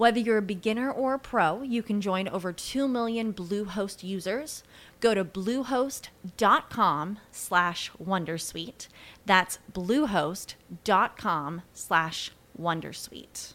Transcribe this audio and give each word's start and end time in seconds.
Whether 0.00 0.18
you're 0.18 0.38
a 0.38 0.52
beginner 0.56 0.90
or 0.90 1.12
a 1.12 1.18
pro, 1.18 1.60
you 1.60 1.82
can 1.82 2.00
join 2.00 2.26
over 2.26 2.54
2 2.54 2.88
million 2.88 3.34
Bluehost 3.34 4.02
users. 4.02 4.62
Go 4.98 5.12
to 5.12 5.26
bluehost.com 5.26 7.18
slash 7.30 7.90
wondersuite. 8.02 8.88
That's 9.26 9.58
bluehost.com 9.70 11.62
slash 11.74 12.30
wondersuite. 12.58 13.52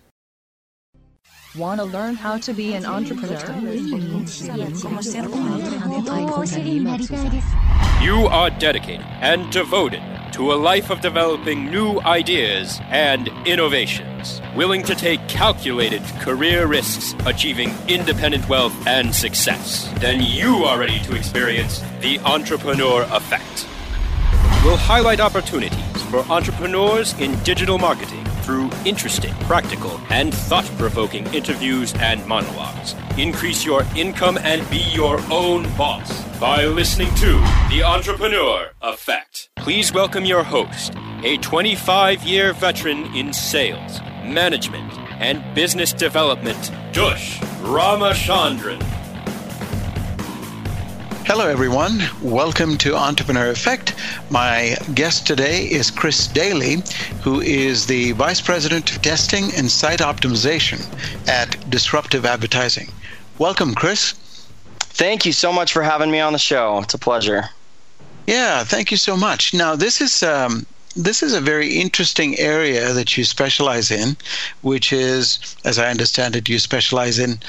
Want 1.57 1.79
to 1.79 1.85
learn 1.85 2.13
how 2.13 2.37
to 2.37 2.53
be 2.53 2.75
an 2.75 2.85
entrepreneur? 2.85 3.41
You 8.03 8.27
are 8.27 8.49
dedicated 8.51 9.07
and 9.19 9.51
devoted 9.51 10.03
to 10.35 10.51
a 10.51 10.53
life 10.53 10.89
of 10.89 10.99
developing 10.99 11.71
new 11.71 11.97
ideas 12.01 12.81
and 12.89 13.29
innovations, 13.47 14.41
willing 14.53 14.83
to 14.83 14.93
take 14.93 15.25
calculated 15.29 16.01
career 16.19 16.67
risks, 16.67 17.15
achieving 17.25 17.73
independent 17.87 18.49
wealth 18.49 18.75
and 18.85 19.15
success, 19.15 19.89
then 19.99 20.21
you 20.21 20.65
are 20.65 20.77
ready 20.77 20.99
to 20.99 21.15
experience 21.15 21.81
the 22.01 22.19
entrepreneur 22.25 23.03
effect. 23.11 23.65
We'll 24.65 24.75
highlight 24.75 25.21
opportunities 25.21 26.01
for 26.09 26.19
entrepreneurs 26.29 27.17
in 27.17 27.41
digital 27.43 27.77
marketing 27.77 28.25
through 28.43 28.71
interesting, 28.83 29.33
practical, 29.45 30.01
and 30.09 30.33
thought 30.33 30.65
provoking 30.77 31.25
interviews 31.33 31.93
and 31.99 32.25
monologues. 32.27 32.93
Increase 33.17 33.63
your 33.63 33.85
income 33.95 34.37
and 34.39 34.69
be 34.69 34.79
your 34.91 35.17
own 35.31 35.63
boss 35.77 36.24
by 36.39 36.65
listening 36.65 37.07
to 37.15 37.31
The 37.69 37.81
Entrepreneur 37.81 38.69
Effect. 38.81 39.49
Please 39.55 39.93
welcome 39.93 40.25
your 40.25 40.43
host, 40.43 40.93
a 41.23 41.37
25 41.37 42.23
year 42.23 42.51
veteran 42.51 43.05
in 43.15 43.31
sales, 43.31 44.01
management, 44.25 44.91
and 45.21 45.55
business 45.55 45.93
development, 45.93 46.71
Dush 46.91 47.39
Ramachandran. 47.61 48.83
Hello, 51.25 51.47
everyone. 51.47 52.01
Welcome 52.21 52.77
to 52.79 52.95
Entrepreneur 52.95 53.49
Effect. 53.49 53.95
My 54.29 54.75
guest 54.93 55.25
today 55.25 55.63
is 55.63 55.89
Chris 55.89 56.27
Daly, 56.27 56.83
who 57.23 57.39
is 57.39 57.87
the 57.87 58.11
Vice 58.11 58.41
President 58.41 58.91
of 58.91 59.01
Testing 59.01 59.53
and 59.55 59.71
Site 59.71 59.99
Optimization 59.99 60.85
at 61.29 61.69
Disruptive 61.69 62.25
Advertising. 62.25 62.91
Welcome, 63.39 63.73
Chris. 63.73 64.15
Thank 64.95 65.25
you 65.25 65.33
so 65.33 65.51
much 65.51 65.73
for 65.73 65.83
having 65.83 66.09
me 66.09 66.21
on 66.21 66.31
the 66.31 66.39
show. 66.39 66.79
It's 66.79 66.93
a 66.93 66.97
pleasure. 66.97 67.49
Yeah, 68.27 68.63
thank 68.63 68.91
you 68.91 68.97
so 68.97 69.17
much. 69.17 69.53
Now, 69.53 69.75
this 69.75 69.99
is 69.99 70.23
um, 70.23 70.65
this 70.95 71.21
is 71.21 71.33
a 71.33 71.41
very 71.41 71.73
interesting 71.75 72.39
area 72.39 72.93
that 72.93 73.17
you 73.17 73.25
specialize 73.25 73.91
in, 73.91 74.15
which 74.61 74.93
is, 74.93 75.55
as 75.65 75.77
I 75.77 75.89
understand 75.89 76.37
it, 76.37 76.47
you 76.47 76.59
specialize 76.59 77.19
in 77.19 77.39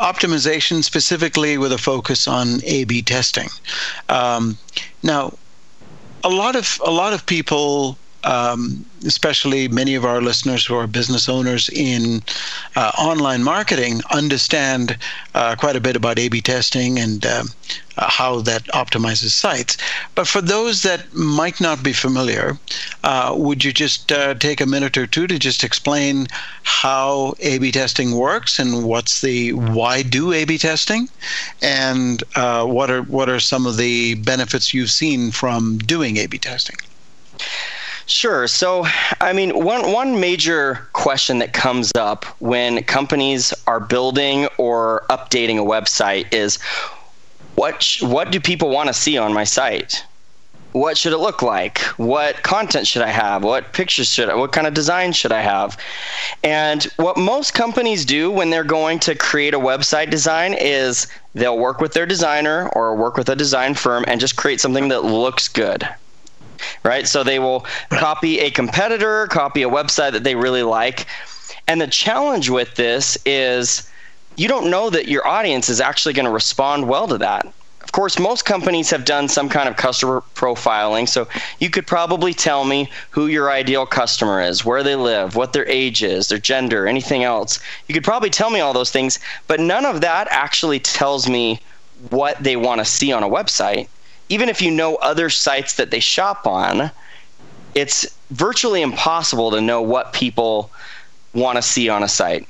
optimization 0.00 0.84
specifically 0.84 1.56
with 1.56 1.72
a 1.72 1.78
focus 1.78 2.28
on 2.28 2.62
A/B 2.64 3.00
testing. 3.00 3.48
Um, 4.10 4.58
now, 5.02 5.32
a 6.22 6.28
lot 6.28 6.56
of 6.56 6.78
a 6.84 6.90
lot 6.90 7.14
of 7.14 7.24
people 7.24 7.96
um, 8.24 8.84
especially 9.04 9.68
many 9.68 9.94
of 9.94 10.04
our 10.04 10.20
listeners 10.20 10.64
who 10.64 10.74
are 10.76 10.86
business 10.86 11.28
owners 11.28 11.68
in 11.68 12.22
uh, 12.76 12.92
online 12.98 13.42
marketing, 13.42 14.00
understand 14.10 14.96
uh, 15.34 15.56
quite 15.56 15.76
a 15.76 15.80
bit 15.80 15.96
about 15.96 16.18
A 16.18 16.28
B 16.28 16.40
testing 16.40 16.98
and 16.98 17.26
um, 17.26 17.48
uh, 17.96 18.08
how 18.08 18.40
that 18.40 18.64
optimizes 18.68 19.30
sites. 19.30 19.76
But 20.14 20.28
for 20.28 20.40
those 20.40 20.82
that 20.82 21.12
might 21.14 21.60
not 21.60 21.82
be 21.82 21.92
familiar, 21.92 22.58
uh, 23.04 23.34
would 23.36 23.64
you 23.64 23.72
just 23.72 24.12
uh, 24.12 24.34
take 24.34 24.60
a 24.60 24.66
minute 24.66 24.96
or 24.96 25.06
two 25.06 25.26
to 25.26 25.38
just 25.38 25.64
explain 25.64 26.28
how 26.62 27.34
A 27.40 27.58
B 27.58 27.72
testing 27.72 28.12
works 28.12 28.58
and 28.58 28.84
what's 28.84 29.20
the 29.20 29.52
why 29.52 30.02
do 30.02 30.32
A 30.32 30.44
B 30.44 30.58
testing 30.58 31.08
and 31.60 32.22
uh, 32.36 32.64
what 32.64 32.90
are 32.90 33.02
what 33.02 33.28
are 33.28 33.40
some 33.40 33.66
of 33.66 33.76
the 33.76 34.14
benefits 34.14 34.72
you've 34.72 34.90
seen 34.90 35.30
from 35.32 35.78
doing 35.78 36.16
A 36.18 36.26
B 36.26 36.38
testing? 36.38 36.76
Sure. 38.12 38.46
So, 38.46 38.84
I 39.22 39.32
mean, 39.32 39.64
one 39.64 39.90
one 39.90 40.20
major 40.20 40.86
question 40.92 41.38
that 41.38 41.54
comes 41.54 41.90
up 41.96 42.26
when 42.40 42.84
companies 42.84 43.54
are 43.66 43.80
building 43.80 44.48
or 44.58 45.06
updating 45.08 45.56
a 45.56 45.64
website 45.64 46.32
is 46.32 46.58
what 47.54 47.82
sh- 47.82 48.02
what 48.02 48.30
do 48.30 48.38
people 48.38 48.68
want 48.68 48.88
to 48.88 48.92
see 48.92 49.16
on 49.16 49.32
my 49.32 49.44
site? 49.44 50.04
What 50.72 50.98
should 50.98 51.14
it 51.14 51.18
look 51.18 51.40
like? 51.40 51.78
What 51.96 52.42
content 52.42 52.86
should 52.86 53.00
I 53.00 53.08
have? 53.08 53.42
What 53.44 53.72
pictures 53.72 54.10
should 54.10 54.28
I, 54.28 54.34
what 54.34 54.52
kind 54.52 54.66
of 54.66 54.74
design 54.74 55.12
should 55.12 55.32
I 55.32 55.40
have? 55.40 55.78
And 56.44 56.84
what 56.98 57.16
most 57.16 57.54
companies 57.54 58.04
do 58.04 58.30
when 58.30 58.50
they're 58.50 58.62
going 58.62 58.98
to 59.00 59.14
create 59.14 59.54
a 59.54 59.58
website 59.58 60.10
design 60.10 60.52
is 60.52 61.06
they'll 61.34 61.58
work 61.58 61.80
with 61.80 61.94
their 61.94 62.06
designer 62.06 62.68
or 62.74 62.94
work 62.94 63.16
with 63.16 63.30
a 63.30 63.36
design 63.36 63.72
firm 63.74 64.04
and 64.06 64.20
just 64.20 64.36
create 64.36 64.60
something 64.60 64.88
that 64.88 65.02
looks 65.02 65.48
good 65.48 65.88
right? 66.82 67.06
So 67.06 67.22
they 67.22 67.38
will 67.38 67.66
copy 67.90 68.40
a 68.40 68.50
competitor, 68.50 69.26
copy 69.28 69.62
a 69.62 69.68
website 69.68 70.12
that 70.12 70.24
they 70.24 70.34
really 70.34 70.62
like. 70.62 71.06
And 71.68 71.80
the 71.80 71.86
challenge 71.86 72.50
with 72.50 72.74
this 72.74 73.16
is 73.24 73.88
you 74.36 74.48
don't 74.48 74.70
know 74.70 74.90
that 74.90 75.08
your 75.08 75.26
audience 75.26 75.68
is 75.68 75.80
actually 75.80 76.14
going 76.14 76.24
to 76.24 76.32
respond 76.32 76.88
well 76.88 77.06
to 77.08 77.18
that. 77.18 77.46
Of 77.82 77.92
course, 77.92 78.18
most 78.18 78.46
companies 78.46 78.88
have 78.90 79.04
done 79.04 79.28
some 79.28 79.50
kind 79.50 79.68
of 79.68 79.76
customer 79.76 80.22
profiling, 80.34 81.06
so 81.06 81.28
you 81.58 81.68
could 81.68 81.86
probably 81.86 82.32
tell 82.32 82.64
me 82.64 82.90
who 83.10 83.26
your 83.26 83.50
ideal 83.50 83.84
customer 83.84 84.40
is, 84.40 84.64
where 84.64 84.82
they 84.82 84.96
live, 84.96 85.36
what 85.36 85.52
their 85.52 85.68
age 85.68 86.02
is, 86.02 86.28
their 86.28 86.38
gender, 86.38 86.86
anything 86.86 87.22
else. 87.22 87.58
You 87.88 87.92
could 87.92 88.04
probably 88.04 88.30
tell 88.30 88.48
me 88.48 88.60
all 88.60 88.72
those 88.72 88.90
things, 88.90 89.18
but 89.46 89.60
none 89.60 89.84
of 89.84 90.00
that 90.00 90.28
actually 90.30 90.80
tells 90.80 91.28
me 91.28 91.60
what 92.08 92.42
they 92.42 92.56
want 92.56 92.78
to 92.78 92.84
see 92.86 93.12
on 93.12 93.22
a 93.22 93.28
website 93.28 93.88
even 94.28 94.48
if 94.48 94.62
you 94.62 94.70
know 94.70 94.96
other 94.96 95.30
sites 95.30 95.74
that 95.74 95.90
they 95.90 96.00
shop 96.00 96.46
on, 96.46 96.90
it's 97.74 98.06
virtually 98.30 98.82
impossible 98.82 99.50
to 99.50 99.60
know 99.60 99.82
what 99.82 100.12
people 100.12 100.70
want 101.34 101.56
to 101.56 101.62
see 101.62 101.88
on 101.88 102.02
a 102.02 102.08
site. 102.08 102.46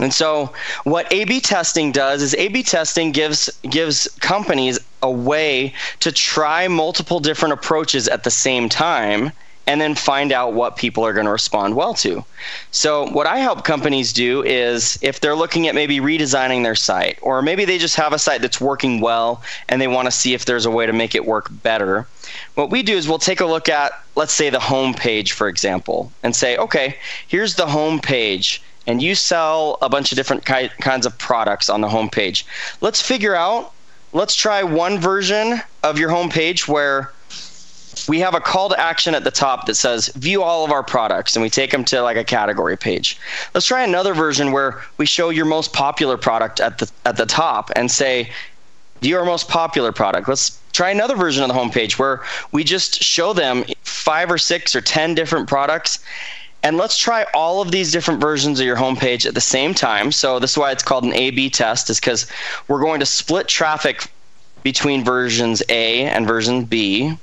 And 0.00 0.14
so 0.14 0.52
what 0.84 1.12
A/B 1.12 1.40
testing 1.40 1.90
does 1.92 2.22
is 2.22 2.34
A/B 2.36 2.62
testing 2.62 3.10
gives 3.10 3.50
gives 3.68 4.06
companies 4.20 4.78
a 5.02 5.10
way 5.10 5.74
to 6.00 6.12
try 6.12 6.68
multiple 6.68 7.20
different 7.20 7.52
approaches 7.52 8.06
at 8.08 8.24
the 8.24 8.30
same 8.30 8.68
time 8.68 9.32
and 9.68 9.78
then 9.78 9.94
find 9.94 10.32
out 10.32 10.54
what 10.54 10.76
people 10.76 11.04
are 11.04 11.12
going 11.12 11.26
to 11.26 11.30
respond 11.30 11.76
well 11.76 11.92
to. 11.92 12.24
So, 12.70 13.06
what 13.10 13.26
I 13.26 13.38
help 13.38 13.64
companies 13.64 14.14
do 14.14 14.42
is 14.42 14.98
if 15.02 15.20
they're 15.20 15.36
looking 15.36 15.68
at 15.68 15.74
maybe 15.74 16.00
redesigning 16.00 16.62
their 16.62 16.74
site, 16.74 17.18
or 17.20 17.42
maybe 17.42 17.66
they 17.66 17.76
just 17.76 17.94
have 17.96 18.14
a 18.14 18.18
site 18.18 18.40
that's 18.40 18.62
working 18.62 19.02
well 19.02 19.42
and 19.68 19.80
they 19.80 19.86
want 19.86 20.06
to 20.06 20.10
see 20.10 20.32
if 20.32 20.46
there's 20.46 20.64
a 20.64 20.70
way 20.70 20.86
to 20.86 20.92
make 20.94 21.14
it 21.14 21.26
work 21.26 21.48
better, 21.62 22.06
what 22.54 22.70
we 22.70 22.82
do 22.82 22.96
is 22.96 23.06
we'll 23.06 23.18
take 23.18 23.40
a 23.40 23.46
look 23.46 23.68
at, 23.68 23.92
let's 24.16 24.32
say, 24.32 24.48
the 24.48 24.58
home 24.58 24.94
page, 24.94 25.32
for 25.32 25.48
example, 25.48 26.10
and 26.22 26.34
say, 26.34 26.56
okay, 26.56 26.96
here's 27.28 27.54
the 27.56 27.66
home 27.66 28.00
page. 28.00 28.62
And 28.86 29.02
you 29.02 29.14
sell 29.14 29.76
a 29.82 29.90
bunch 29.90 30.12
of 30.12 30.16
different 30.16 30.46
ki- 30.46 30.70
kinds 30.80 31.04
of 31.04 31.16
products 31.18 31.68
on 31.68 31.82
the 31.82 31.90
home 31.90 32.08
page. 32.08 32.46
Let's 32.80 33.02
figure 33.02 33.34
out, 33.34 33.74
let's 34.14 34.34
try 34.34 34.62
one 34.62 34.98
version 34.98 35.60
of 35.82 35.98
your 35.98 36.08
home 36.08 36.30
page 36.30 36.66
where 36.66 37.12
we 38.06 38.20
have 38.20 38.34
a 38.34 38.40
call 38.40 38.68
to 38.68 38.78
action 38.78 39.14
at 39.14 39.24
the 39.24 39.30
top 39.30 39.66
that 39.66 39.74
says 39.74 40.08
view 40.08 40.42
all 40.42 40.64
of 40.64 40.70
our 40.70 40.82
products 40.82 41.34
and 41.34 41.42
we 41.42 41.48
take 41.48 41.70
them 41.70 41.84
to 41.86 42.02
like 42.02 42.18
a 42.18 42.24
category 42.24 42.76
page. 42.76 43.18
Let's 43.54 43.66
try 43.66 43.82
another 43.82 44.12
version 44.12 44.52
where 44.52 44.82
we 44.98 45.06
show 45.06 45.30
your 45.30 45.46
most 45.46 45.72
popular 45.72 46.18
product 46.18 46.60
at 46.60 46.78
the 46.78 46.90
at 47.06 47.16
the 47.16 47.26
top 47.26 47.70
and 47.74 47.90
say 47.90 48.30
your 49.00 49.24
most 49.24 49.48
popular 49.48 49.92
product. 49.92 50.28
Let's 50.28 50.60
try 50.72 50.90
another 50.90 51.16
version 51.16 51.42
of 51.42 51.48
the 51.48 51.54
homepage 51.54 51.98
where 51.98 52.22
we 52.52 52.64
just 52.64 53.02
show 53.02 53.32
them 53.32 53.64
five 53.82 54.30
or 54.30 54.38
six 54.38 54.74
or 54.76 54.80
ten 54.80 55.14
different 55.14 55.48
products. 55.48 55.98
And 56.62 56.76
let's 56.76 56.98
try 56.98 57.24
all 57.34 57.62
of 57.62 57.70
these 57.70 57.92
different 57.92 58.20
versions 58.20 58.58
of 58.58 58.66
your 58.66 58.76
homepage 58.76 59.24
at 59.26 59.34
the 59.34 59.40
same 59.40 59.74
time. 59.74 60.10
So 60.10 60.40
this 60.40 60.52
is 60.52 60.58
why 60.58 60.72
it's 60.72 60.82
called 60.82 61.04
an 61.04 61.14
a 61.14 61.30
b 61.30 61.48
test 61.48 61.88
is 61.88 62.00
because 62.00 62.26
we're 62.66 62.80
going 62.80 63.00
to 63.00 63.06
split 63.06 63.48
traffic 63.48 64.10
between 64.64 65.04
versions 65.04 65.62
a 65.68 66.02
and 66.02 66.26
version 66.26 66.64
b 66.64 67.16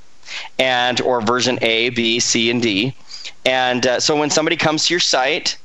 and 0.59 1.01
or 1.01 1.21
version 1.21 1.57
A, 1.61 1.89
B, 1.89 2.19
C, 2.19 2.49
and 2.49 2.61
D. 2.61 2.95
And 3.45 3.85
uh, 3.85 3.99
so 3.99 4.17
when 4.17 4.29
somebody 4.29 4.55
comes 4.55 4.87
to 4.87 4.93
your 4.93 4.99
site, 4.99 5.57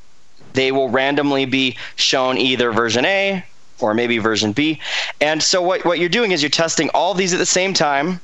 they 0.52 0.72
will 0.72 0.88
randomly 0.88 1.44
be 1.44 1.76
shown 1.96 2.36
either 2.38 2.72
version 2.72 3.04
A 3.04 3.44
or 3.80 3.94
maybe 3.94 4.18
version 4.18 4.52
B. 4.52 4.80
And 5.20 5.42
so 5.42 5.62
what, 5.62 5.84
what 5.84 5.98
you're 5.98 6.08
doing 6.08 6.32
is 6.32 6.42
you're 6.42 6.50
testing 6.50 6.90
all 6.90 7.14
these 7.14 7.32
at 7.32 7.38
the 7.38 7.46
same 7.46 7.72
time. 7.72 8.20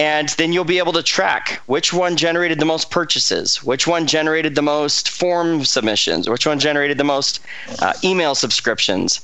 And 0.00 0.28
then 0.30 0.52
you'll 0.52 0.62
be 0.62 0.78
able 0.78 0.92
to 0.92 1.02
track 1.02 1.60
which 1.66 1.92
one 1.92 2.16
generated 2.16 2.60
the 2.60 2.64
most 2.64 2.88
purchases, 2.88 3.64
which 3.64 3.88
one 3.88 4.06
generated 4.06 4.54
the 4.54 4.62
most 4.62 5.08
form 5.08 5.64
submissions, 5.64 6.28
which 6.28 6.46
one 6.46 6.60
generated 6.60 6.98
the 6.98 7.04
most 7.04 7.40
uh, 7.80 7.94
email 8.04 8.36
subscriptions. 8.36 9.20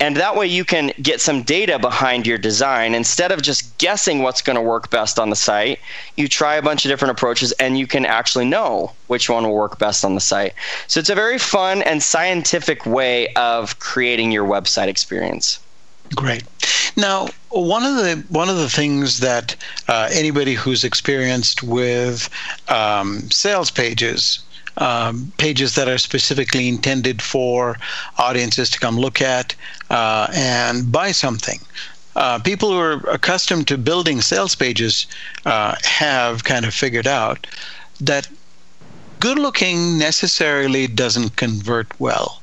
And 0.00 0.16
that 0.16 0.36
way 0.36 0.46
you 0.46 0.64
can 0.64 0.92
get 1.02 1.20
some 1.20 1.42
data 1.42 1.78
behind 1.78 2.26
your 2.26 2.38
design. 2.38 2.94
Instead 2.94 3.32
of 3.32 3.42
just 3.42 3.76
guessing 3.78 4.22
what's 4.22 4.42
going 4.42 4.56
to 4.56 4.62
work 4.62 4.90
best 4.90 5.18
on 5.18 5.30
the 5.30 5.36
site, 5.36 5.80
you 6.16 6.28
try 6.28 6.54
a 6.54 6.62
bunch 6.62 6.84
of 6.84 6.88
different 6.88 7.12
approaches 7.12 7.52
and 7.52 7.78
you 7.78 7.86
can 7.86 8.06
actually 8.06 8.44
know 8.44 8.92
which 9.08 9.28
one 9.28 9.44
will 9.44 9.54
work 9.54 9.78
best 9.78 10.04
on 10.04 10.14
the 10.14 10.20
site. 10.20 10.54
So 10.86 11.00
it's 11.00 11.10
a 11.10 11.16
very 11.16 11.38
fun 11.38 11.82
and 11.82 12.02
scientific 12.02 12.86
way 12.86 13.32
of 13.34 13.78
creating 13.80 14.30
your 14.30 14.46
website 14.46 14.86
experience. 14.86 15.58
Great. 16.14 16.44
Now, 16.96 17.28
one 17.50 17.84
of 17.84 17.96
the 17.96 18.24
one 18.28 18.48
of 18.48 18.56
the 18.56 18.68
things 18.68 19.20
that 19.20 19.54
uh, 19.88 20.08
anybody 20.10 20.54
who's 20.54 20.84
experienced 20.84 21.62
with 21.62 22.30
um, 22.68 23.30
sales 23.30 23.70
pages 23.70 24.40
um, 24.78 25.32
pages 25.38 25.74
that 25.74 25.88
are 25.88 25.98
specifically 25.98 26.68
intended 26.68 27.20
for 27.20 27.76
audiences 28.16 28.70
to 28.70 28.78
come 28.78 28.96
look 28.96 29.20
at 29.20 29.54
uh, 29.90 30.28
and 30.34 30.90
buy 30.90 31.12
something. 31.12 31.60
Uh, 32.16 32.38
people 32.38 32.70
who 32.72 32.78
are 32.78 33.00
accustomed 33.10 33.68
to 33.68 33.78
building 33.78 34.20
sales 34.20 34.54
pages 34.54 35.06
uh, 35.46 35.76
have 35.84 36.42
kind 36.44 36.64
of 36.64 36.74
figured 36.74 37.06
out 37.06 37.46
that 38.00 38.28
good 39.20 39.38
looking 39.38 39.98
necessarily 39.98 40.86
doesn't 40.86 41.36
convert 41.36 41.88
well. 42.00 42.40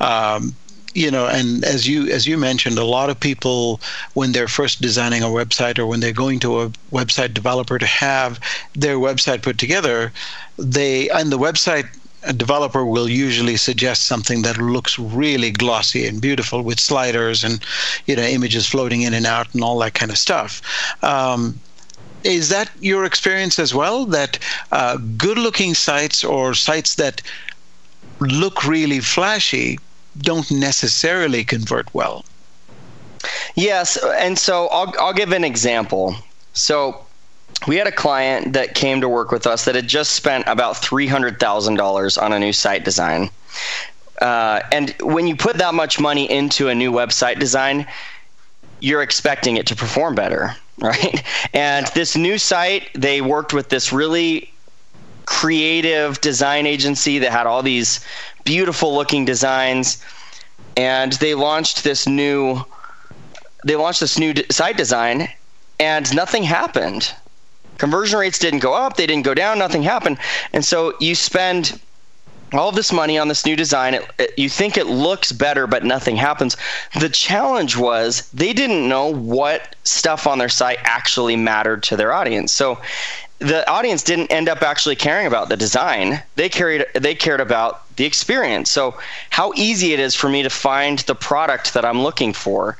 Um, 0.00 0.54
you 0.98 1.10
know 1.10 1.26
and 1.26 1.64
as 1.64 1.86
you 1.86 2.08
as 2.08 2.26
you 2.26 2.36
mentioned 2.36 2.76
a 2.78 2.84
lot 2.84 3.08
of 3.10 3.18
people 3.20 3.80
when 4.14 4.32
they're 4.32 4.48
first 4.48 4.80
designing 4.80 5.22
a 5.22 5.26
website 5.40 5.78
or 5.78 5.86
when 5.86 6.00
they're 6.00 6.22
going 6.24 6.40
to 6.40 6.60
a 6.60 6.68
website 6.90 7.32
developer 7.32 7.78
to 7.78 7.86
have 7.86 8.40
their 8.74 8.96
website 8.96 9.40
put 9.42 9.58
together 9.58 10.12
they 10.58 11.08
and 11.10 11.30
the 11.30 11.38
website 11.38 11.88
developer 12.36 12.84
will 12.84 13.08
usually 13.08 13.56
suggest 13.56 14.06
something 14.06 14.42
that 14.42 14.58
looks 14.58 14.98
really 14.98 15.50
glossy 15.50 16.06
and 16.06 16.20
beautiful 16.20 16.62
with 16.62 16.80
sliders 16.80 17.44
and 17.44 17.60
you 18.06 18.16
know 18.16 18.22
images 18.22 18.66
floating 18.66 19.02
in 19.02 19.14
and 19.14 19.26
out 19.26 19.52
and 19.54 19.62
all 19.62 19.78
that 19.78 19.94
kind 19.94 20.10
of 20.10 20.18
stuff. 20.18 20.60
Um, 21.02 21.60
is 22.24 22.48
that 22.48 22.68
your 22.80 23.04
experience 23.04 23.60
as 23.60 23.72
well 23.72 24.04
that 24.04 24.38
uh, 24.72 24.96
good 25.16 25.38
looking 25.38 25.72
sites 25.74 26.24
or 26.24 26.52
sites 26.52 26.96
that 26.96 27.22
look 28.18 28.66
really 28.66 28.98
flashy 28.98 29.78
don't 30.18 30.50
necessarily 30.50 31.44
convert 31.44 31.92
well. 31.94 32.24
Yes, 33.54 33.96
and 33.96 34.38
so 34.38 34.68
I'll 34.68 34.92
I'll 34.98 35.12
give 35.12 35.32
an 35.32 35.44
example. 35.44 36.16
So 36.52 37.04
we 37.66 37.76
had 37.76 37.86
a 37.86 37.92
client 37.92 38.52
that 38.52 38.74
came 38.74 39.00
to 39.00 39.08
work 39.08 39.32
with 39.32 39.46
us 39.46 39.64
that 39.64 39.74
had 39.74 39.88
just 39.88 40.12
spent 40.12 40.44
about 40.46 40.76
three 40.76 41.06
hundred 41.06 41.40
thousand 41.40 41.74
dollars 41.74 42.16
on 42.18 42.32
a 42.32 42.38
new 42.38 42.52
site 42.52 42.84
design. 42.84 43.30
Uh, 44.20 44.60
and 44.72 44.94
when 45.00 45.26
you 45.26 45.36
put 45.36 45.56
that 45.58 45.74
much 45.74 46.00
money 46.00 46.30
into 46.30 46.68
a 46.68 46.74
new 46.74 46.90
website 46.90 47.38
design, 47.38 47.86
you're 48.80 49.02
expecting 49.02 49.56
it 49.56 49.66
to 49.66 49.76
perform 49.76 50.14
better, 50.14 50.54
right? 50.78 51.22
And 51.54 51.86
this 51.94 52.16
new 52.16 52.38
site, 52.38 52.90
they 52.94 53.20
worked 53.20 53.52
with 53.52 53.68
this 53.68 53.92
really 53.92 54.52
creative 55.26 56.20
design 56.20 56.66
agency 56.66 57.18
that 57.18 57.30
had 57.30 57.46
all 57.46 57.62
these 57.62 58.00
beautiful 58.48 58.94
looking 58.94 59.26
designs 59.26 60.02
and 60.74 61.12
they 61.24 61.34
launched 61.34 61.84
this 61.84 62.08
new 62.08 62.64
they 63.66 63.76
launched 63.76 64.00
this 64.00 64.18
new 64.18 64.32
site 64.50 64.78
design 64.78 65.28
and 65.78 66.14
nothing 66.14 66.44
happened. 66.44 67.12
Conversion 67.76 68.18
rates 68.18 68.38
didn't 68.38 68.60
go 68.60 68.72
up 68.72 68.96
they 68.96 69.06
didn't 69.06 69.26
go 69.26 69.34
down 69.34 69.58
nothing 69.58 69.82
happened. 69.82 70.16
And 70.54 70.64
so 70.64 70.94
you 70.98 71.14
spend 71.14 71.78
all 72.54 72.70
of 72.70 72.74
this 72.74 72.90
money 72.90 73.18
on 73.18 73.28
this 73.28 73.44
new 73.44 73.54
design 73.54 73.92
it, 73.92 74.10
it, 74.18 74.38
you 74.38 74.48
think 74.48 74.78
it 74.78 74.86
looks 74.86 75.30
better 75.30 75.66
but 75.66 75.84
nothing 75.84 76.16
happens. 76.16 76.56
The 76.98 77.10
challenge 77.10 77.76
was 77.76 78.30
they 78.30 78.54
didn't 78.54 78.88
know 78.88 79.12
what 79.12 79.76
stuff 79.84 80.26
on 80.26 80.38
their 80.38 80.48
site 80.48 80.78
actually 80.84 81.36
mattered 81.36 81.82
to 81.82 81.96
their 81.98 82.14
audience. 82.14 82.50
So 82.50 82.80
the 83.38 83.68
audience 83.70 84.02
didn't 84.02 84.32
end 84.32 84.48
up 84.48 84.62
actually 84.62 84.96
caring 84.96 85.26
about 85.26 85.48
the 85.48 85.56
design. 85.56 86.22
They 86.34 86.48
carried 86.48 86.86
they 86.94 87.14
cared 87.14 87.40
about 87.40 87.84
the 87.96 88.04
experience. 88.04 88.70
So 88.70 88.98
how 89.30 89.52
easy 89.54 89.92
it 89.92 90.00
is 90.00 90.14
for 90.14 90.28
me 90.28 90.42
to 90.42 90.50
find 90.50 90.98
the 91.00 91.14
product 91.14 91.74
that 91.74 91.84
I'm 91.84 92.02
looking 92.02 92.32
for. 92.32 92.76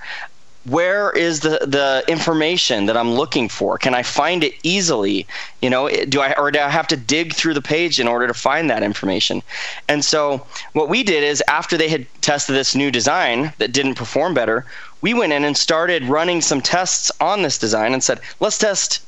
Where 0.64 1.10
is 1.12 1.40
the, 1.40 1.60
the 1.62 2.04
information 2.08 2.86
that 2.86 2.96
I'm 2.96 3.12
looking 3.12 3.48
for? 3.48 3.78
Can 3.78 3.94
I 3.94 4.02
find 4.02 4.44
it 4.44 4.52
easily? 4.62 5.26
You 5.62 5.70
know, 5.70 5.88
do 5.88 6.20
I 6.20 6.32
or 6.32 6.50
do 6.50 6.58
I 6.58 6.68
have 6.68 6.88
to 6.88 6.96
dig 6.96 7.34
through 7.34 7.54
the 7.54 7.62
page 7.62 8.00
in 8.00 8.08
order 8.08 8.26
to 8.26 8.34
find 8.34 8.68
that 8.68 8.82
information? 8.82 9.42
And 9.88 10.04
so 10.04 10.44
what 10.72 10.88
we 10.88 11.04
did 11.04 11.22
is 11.22 11.42
after 11.48 11.76
they 11.76 11.88
had 11.88 12.06
tested 12.20 12.54
this 12.54 12.74
new 12.74 12.90
design 12.90 13.52
that 13.58 13.72
didn't 13.72 13.94
perform 13.94 14.34
better, 14.34 14.66
we 15.00 15.14
went 15.14 15.32
in 15.32 15.44
and 15.44 15.56
started 15.56 16.04
running 16.04 16.40
some 16.40 16.60
tests 16.60 17.12
on 17.20 17.42
this 17.42 17.56
design 17.56 17.94
and 17.94 18.02
said, 18.02 18.20
let's 18.40 18.58
test 18.58 19.00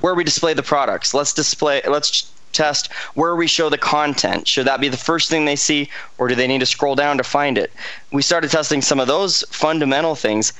where 0.00 0.14
we 0.14 0.24
display 0.24 0.54
the 0.54 0.62
products. 0.62 1.14
Let's 1.14 1.32
display. 1.32 1.82
Let's 1.86 2.30
test 2.52 2.92
where 3.14 3.36
we 3.36 3.46
show 3.46 3.68
the 3.68 3.78
content. 3.78 4.48
Should 4.48 4.66
that 4.66 4.80
be 4.80 4.88
the 4.88 4.96
first 4.96 5.30
thing 5.30 5.44
they 5.44 5.56
see, 5.56 5.88
or 6.18 6.28
do 6.28 6.34
they 6.34 6.46
need 6.48 6.58
to 6.60 6.66
scroll 6.66 6.94
down 6.94 7.16
to 7.18 7.22
find 7.22 7.56
it? 7.56 7.72
We 8.12 8.22
started 8.22 8.50
testing 8.50 8.82
some 8.82 9.00
of 9.00 9.06
those 9.06 9.42
fundamental 9.50 10.14
things, 10.14 10.52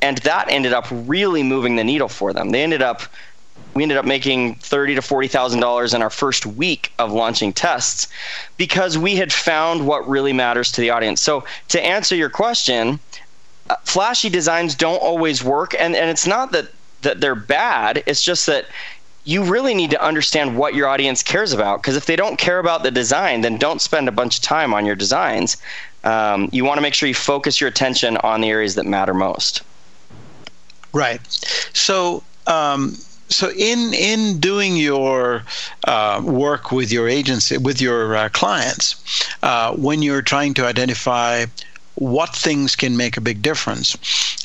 and 0.00 0.18
that 0.18 0.50
ended 0.50 0.72
up 0.72 0.86
really 0.90 1.42
moving 1.42 1.76
the 1.76 1.84
needle 1.84 2.08
for 2.08 2.32
them. 2.32 2.50
They 2.50 2.62
ended 2.62 2.82
up 2.82 3.02
we 3.74 3.82
ended 3.82 3.98
up 3.98 4.04
making 4.04 4.56
thirty 4.56 4.94
to 4.94 5.02
forty 5.02 5.28
thousand 5.28 5.60
dollars 5.60 5.94
in 5.94 6.02
our 6.02 6.10
first 6.10 6.44
week 6.44 6.92
of 6.98 7.12
launching 7.12 7.52
tests 7.52 8.08
because 8.56 8.98
we 8.98 9.16
had 9.16 9.32
found 9.32 9.86
what 9.86 10.06
really 10.08 10.32
matters 10.32 10.70
to 10.72 10.80
the 10.80 10.90
audience. 10.90 11.20
So 11.20 11.44
to 11.68 11.82
answer 11.82 12.14
your 12.14 12.28
question, 12.28 13.00
uh, 13.70 13.76
flashy 13.84 14.28
designs 14.28 14.74
don't 14.74 15.00
always 15.02 15.42
work, 15.42 15.74
and, 15.78 15.96
and 15.96 16.10
it's 16.10 16.26
not 16.26 16.52
that 16.52 16.68
that 17.02 17.20
they're 17.20 17.34
bad. 17.34 18.02
It's 18.06 18.22
just 18.22 18.46
that 18.46 18.66
you 19.24 19.44
really 19.44 19.74
need 19.74 19.90
to 19.90 20.04
understand 20.04 20.56
what 20.56 20.74
your 20.74 20.88
audience 20.88 21.22
cares 21.22 21.52
about 21.52 21.80
because 21.80 21.96
if 21.96 22.06
they 22.06 22.16
don't 22.16 22.38
care 22.38 22.58
about 22.58 22.82
the 22.82 22.90
design, 22.90 23.42
then 23.42 23.56
don't 23.56 23.80
spend 23.80 24.08
a 24.08 24.12
bunch 24.12 24.38
of 24.38 24.42
time 24.42 24.74
on 24.74 24.84
your 24.84 24.96
designs. 24.96 25.56
Um, 26.04 26.48
you 26.52 26.64
want 26.64 26.78
to 26.78 26.82
make 26.82 26.94
sure 26.94 27.08
you 27.08 27.14
focus 27.14 27.60
your 27.60 27.68
attention 27.68 28.16
on 28.18 28.40
the 28.40 28.50
areas 28.50 28.74
that 28.74 28.86
matter 28.86 29.14
most. 29.14 29.62
Right. 30.92 31.20
So, 31.72 32.24
um, 32.46 32.96
so 33.28 33.50
in 33.52 33.94
in 33.94 34.40
doing 34.40 34.76
your 34.76 35.44
uh, 35.86 36.20
work 36.24 36.72
with 36.72 36.92
your 36.92 37.08
agency 37.08 37.56
with 37.56 37.80
your 37.80 38.16
uh, 38.16 38.28
clients, 38.30 38.96
uh, 39.42 39.74
when 39.74 40.02
you're 40.02 40.22
trying 40.22 40.54
to 40.54 40.66
identify 40.66 41.46
what 41.94 42.34
things 42.34 42.74
can 42.76 42.96
make 42.96 43.16
a 43.16 43.20
big 43.20 43.40
difference. 43.42 43.96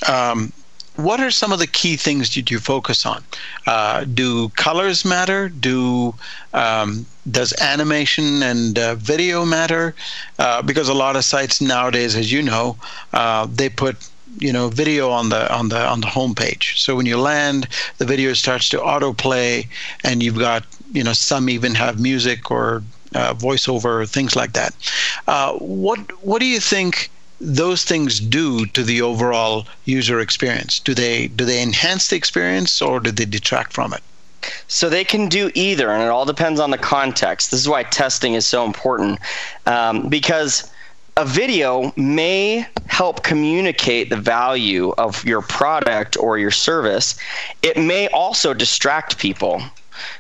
Um, 0.07 0.53
what 0.97 1.19
are 1.19 1.31
some 1.31 1.51
of 1.53 1.59
the 1.59 1.67
key 1.67 1.95
things 1.95 2.33
that 2.35 2.51
you 2.51 2.59
focus 2.59 3.05
on? 3.05 3.23
Uh, 3.67 4.03
do 4.05 4.49
colors 4.49 5.05
matter? 5.05 5.49
Do 5.49 6.15
um, 6.53 7.05
does 7.29 7.53
animation 7.61 8.43
and 8.43 8.77
uh, 8.77 8.95
video 8.95 9.45
matter? 9.45 9.95
Uh, 10.39 10.61
because 10.61 10.89
a 10.89 10.93
lot 10.93 11.15
of 11.15 11.23
sites 11.23 11.61
nowadays, 11.61 12.15
as 12.15 12.31
you 12.31 12.41
know, 12.41 12.77
uh, 13.13 13.47
they 13.49 13.69
put 13.69 14.09
you 14.39 14.51
know 14.51 14.69
video 14.69 15.09
on 15.09 15.29
the 15.29 15.53
on 15.53 15.69
the 15.69 15.79
on 15.87 16.01
the 16.01 16.07
homepage. 16.07 16.77
So 16.77 16.95
when 16.95 17.05
you 17.05 17.17
land, 17.17 17.67
the 17.97 18.05
video 18.05 18.33
starts 18.33 18.69
to 18.69 18.77
autoplay, 18.77 19.67
and 20.03 20.23
you've 20.23 20.39
got 20.39 20.65
you 20.91 21.03
know 21.03 21.13
some 21.13 21.49
even 21.49 21.75
have 21.75 21.99
music 21.99 22.51
or 22.51 22.83
uh, 23.15 23.33
voiceover 23.35 24.07
things 24.09 24.35
like 24.35 24.53
that. 24.53 24.73
Uh, 25.27 25.53
what 25.53 25.99
what 26.25 26.39
do 26.39 26.45
you 26.47 26.59
think? 26.59 27.11
Those 27.39 27.83
things 27.83 28.19
do 28.19 28.65
to 28.67 28.83
the 28.83 29.01
overall 29.01 29.67
user 29.85 30.19
experience? 30.19 30.79
Do 30.79 30.93
they 30.93 31.27
do 31.27 31.45
they 31.45 31.61
enhance 31.61 32.07
the 32.07 32.15
experience 32.15 32.81
or 32.81 32.99
do 32.99 33.11
they 33.11 33.25
detract 33.25 33.73
from 33.73 33.93
it? 33.93 34.01
So 34.67 34.89
they 34.89 35.03
can 35.03 35.27
do 35.27 35.51
either, 35.55 35.89
and 35.91 36.03
it 36.03 36.09
all 36.09 36.25
depends 36.25 36.59
on 36.59 36.71
the 36.71 36.77
context. 36.77 37.51
This 37.51 37.59
is 37.59 37.69
why 37.69 37.83
testing 37.83 38.33
is 38.33 38.45
so 38.45 38.65
important 38.65 39.19
um, 39.65 40.07
because 40.09 40.71
a 41.17 41.25
video 41.25 41.91
may 41.95 42.65
help 42.85 43.23
communicate 43.23 44.09
the 44.09 44.17
value 44.17 44.93
of 44.97 45.23
your 45.25 45.41
product 45.41 46.15
or 46.17 46.37
your 46.37 46.51
service. 46.51 47.17
It 47.63 47.77
may 47.77 48.07
also 48.09 48.53
distract 48.53 49.17
people 49.17 49.61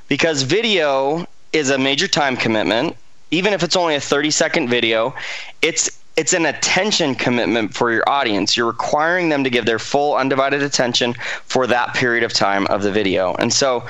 because 0.07 0.41
video 0.41 1.27
is 1.53 1.69
a 1.69 1.77
major 1.77 2.07
time 2.07 2.35
commitment. 2.35 2.95
Even 3.29 3.53
if 3.53 3.61
it's 3.61 3.75
only 3.75 3.95
a 3.95 4.01
30 4.01 4.31
second 4.31 4.69
video, 4.69 5.13
it's 5.61 6.01
it's 6.17 6.33
an 6.33 6.47
attention 6.47 7.13
commitment 7.13 7.73
for 7.75 7.91
your 7.91 8.03
audience. 8.09 8.57
You're 8.57 8.67
requiring 8.67 9.29
them 9.29 9.43
to 9.43 9.49
give 9.51 9.65
their 9.65 9.79
full 9.79 10.15
undivided 10.15 10.63
attention 10.63 11.13
for 11.45 11.67
that 11.67 11.93
period 11.93 12.23
of 12.23 12.33
time 12.33 12.65
of 12.67 12.81
the 12.81 12.91
video. 12.91 13.35
And 13.35 13.53
so 13.53 13.85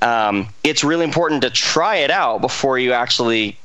um, 0.00 0.48
it's 0.62 0.84
really 0.84 1.04
important 1.04 1.42
to 1.42 1.50
try 1.50 1.96
it 1.96 2.10
out 2.10 2.40
before 2.40 2.78
you 2.78 2.92
actually 2.92 3.58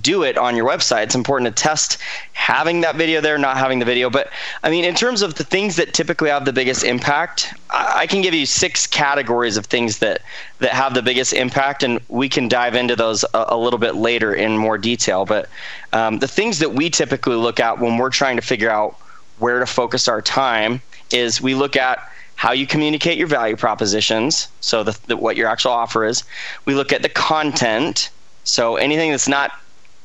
do 0.00 0.22
it 0.22 0.38
on 0.38 0.56
your 0.56 0.68
website. 0.68 1.04
It's 1.04 1.14
important 1.14 1.54
to 1.54 1.62
test 1.62 1.98
having 2.32 2.80
that 2.82 2.96
video 2.96 3.20
there, 3.20 3.38
not 3.38 3.56
having 3.56 3.78
the 3.78 3.84
video. 3.84 4.10
But 4.10 4.30
I 4.62 4.70
mean, 4.70 4.84
in 4.84 4.94
terms 4.94 5.22
of 5.22 5.34
the 5.34 5.44
things 5.44 5.76
that 5.76 5.94
typically 5.94 6.30
have 6.30 6.44
the 6.44 6.52
biggest 6.52 6.84
impact, 6.84 7.54
I, 7.70 8.00
I 8.00 8.06
can 8.06 8.22
give 8.22 8.34
you 8.34 8.46
six 8.46 8.86
categories 8.86 9.56
of 9.56 9.66
things 9.66 9.98
that 9.98 10.22
that 10.60 10.70
have 10.70 10.94
the 10.94 11.02
biggest 11.02 11.32
impact, 11.32 11.82
and 11.82 12.00
we 12.08 12.28
can 12.28 12.48
dive 12.48 12.74
into 12.74 12.96
those 12.96 13.24
a, 13.34 13.46
a 13.48 13.56
little 13.56 13.78
bit 13.78 13.94
later 13.94 14.34
in 14.34 14.56
more 14.56 14.78
detail. 14.78 15.24
But 15.24 15.48
um, 15.92 16.18
the 16.18 16.28
things 16.28 16.58
that 16.60 16.72
we 16.72 16.90
typically 16.90 17.36
look 17.36 17.60
at 17.60 17.78
when 17.78 17.96
we're 17.96 18.10
trying 18.10 18.36
to 18.36 18.42
figure 18.42 18.70
out 18.70 18.96
where 19.38 19.60
to 19.60 19.66
focus 19.66 20.08
our 20.08 20.20
time 20.22 20.80
is 21.12 21.40
we 21.40 21.54
look 21.54 21.76
at 21.76 22.00
how 22.34 22.52
you 22.52 22.66
communicate 22.66 23.18
your 23.18 23.26
value 23.26 23.56
propositions, 23.56 24.46
so 24.60 24.84
the, 24.84 24.96
the, 25.08 25.16
what 25.16 25.36
your 25.36 25.48
actual 25.48 25.72
offer 25.72 26.04
is. 26.04 26.22
We 26.66 26.74
look 26.74 26.92
at 26.92 27.02
the 27.02 27.08
content 27.08 28.10
so 28.48 28.76
anything 28.76 29.10
that's 29.10 29.28
not 29.28 29.52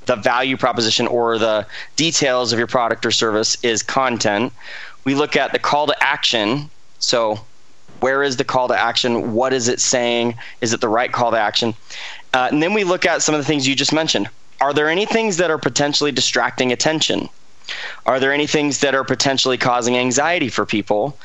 the 0.06 0.18
value 0.18 0.58
proposition 0.58 1.08
or 1.08 1.38
the 1.38 1.66
details 1.96 2.52
of 2.52 2.60
your 2.60 2.68
product 2.68 3.06
or 3.06 3.12
service 3.12 3.56
is 3.64 3.82
content. 3.82 4.52
We 5.06 5.16
look 5.16 5.38
at 5.38 5.54
the 5.54 5.60
call 5.60 5.88
to 5.88 6.04
action. 6.04 6.70
So 7.00 7.40
where 8.02 8.22
is 8.22 8.36
the 8.36 8.44
call 8.44 8.68
to 8.68 8.78
action? 8.78 9.34
What 9.34 9.54
is 9.54 9.70
it 9.70 9.80
saying? 9.80 10.36
Is 10.60 10.74
it 10.74 10.82
the 10.82 10.90
right 10.90 11.12
call 11.12 11.32
to 11.32 11.38
action? 11.38 11.74
Uh, 12.34 12.50
and 12.52 12.62
then 12.62 12.74
we 12.74 12.84
look 12.84 13.06
at 13.06 13.22
some 13.22 13.34
of 13.34 13.40
the 13.40 13.46
things 13.46 13.66
you 13.66 13.76
just 13.76 13.94
mentioned. 13.94 14.30
Are 14.60 14.74
there 14.74 14.90
any 14.90 15.06
things 15.06 15.38
that 15.38 15.50
are 15.50 15.58
potentially 15.58 16.12
distracting 16.12 16.74
attention? 16.74 17.30
Are 18.06 18.20
there 18.20 18.34
any 18.34 18.46
things 18.46 18.80
that 18.80 18.94
are 18.94 19.06
potentially 19.06 19.58
causing 19.58 19.96
anxiety 19.96 20.50
for 20.50 20.66
people? 20.66 21.18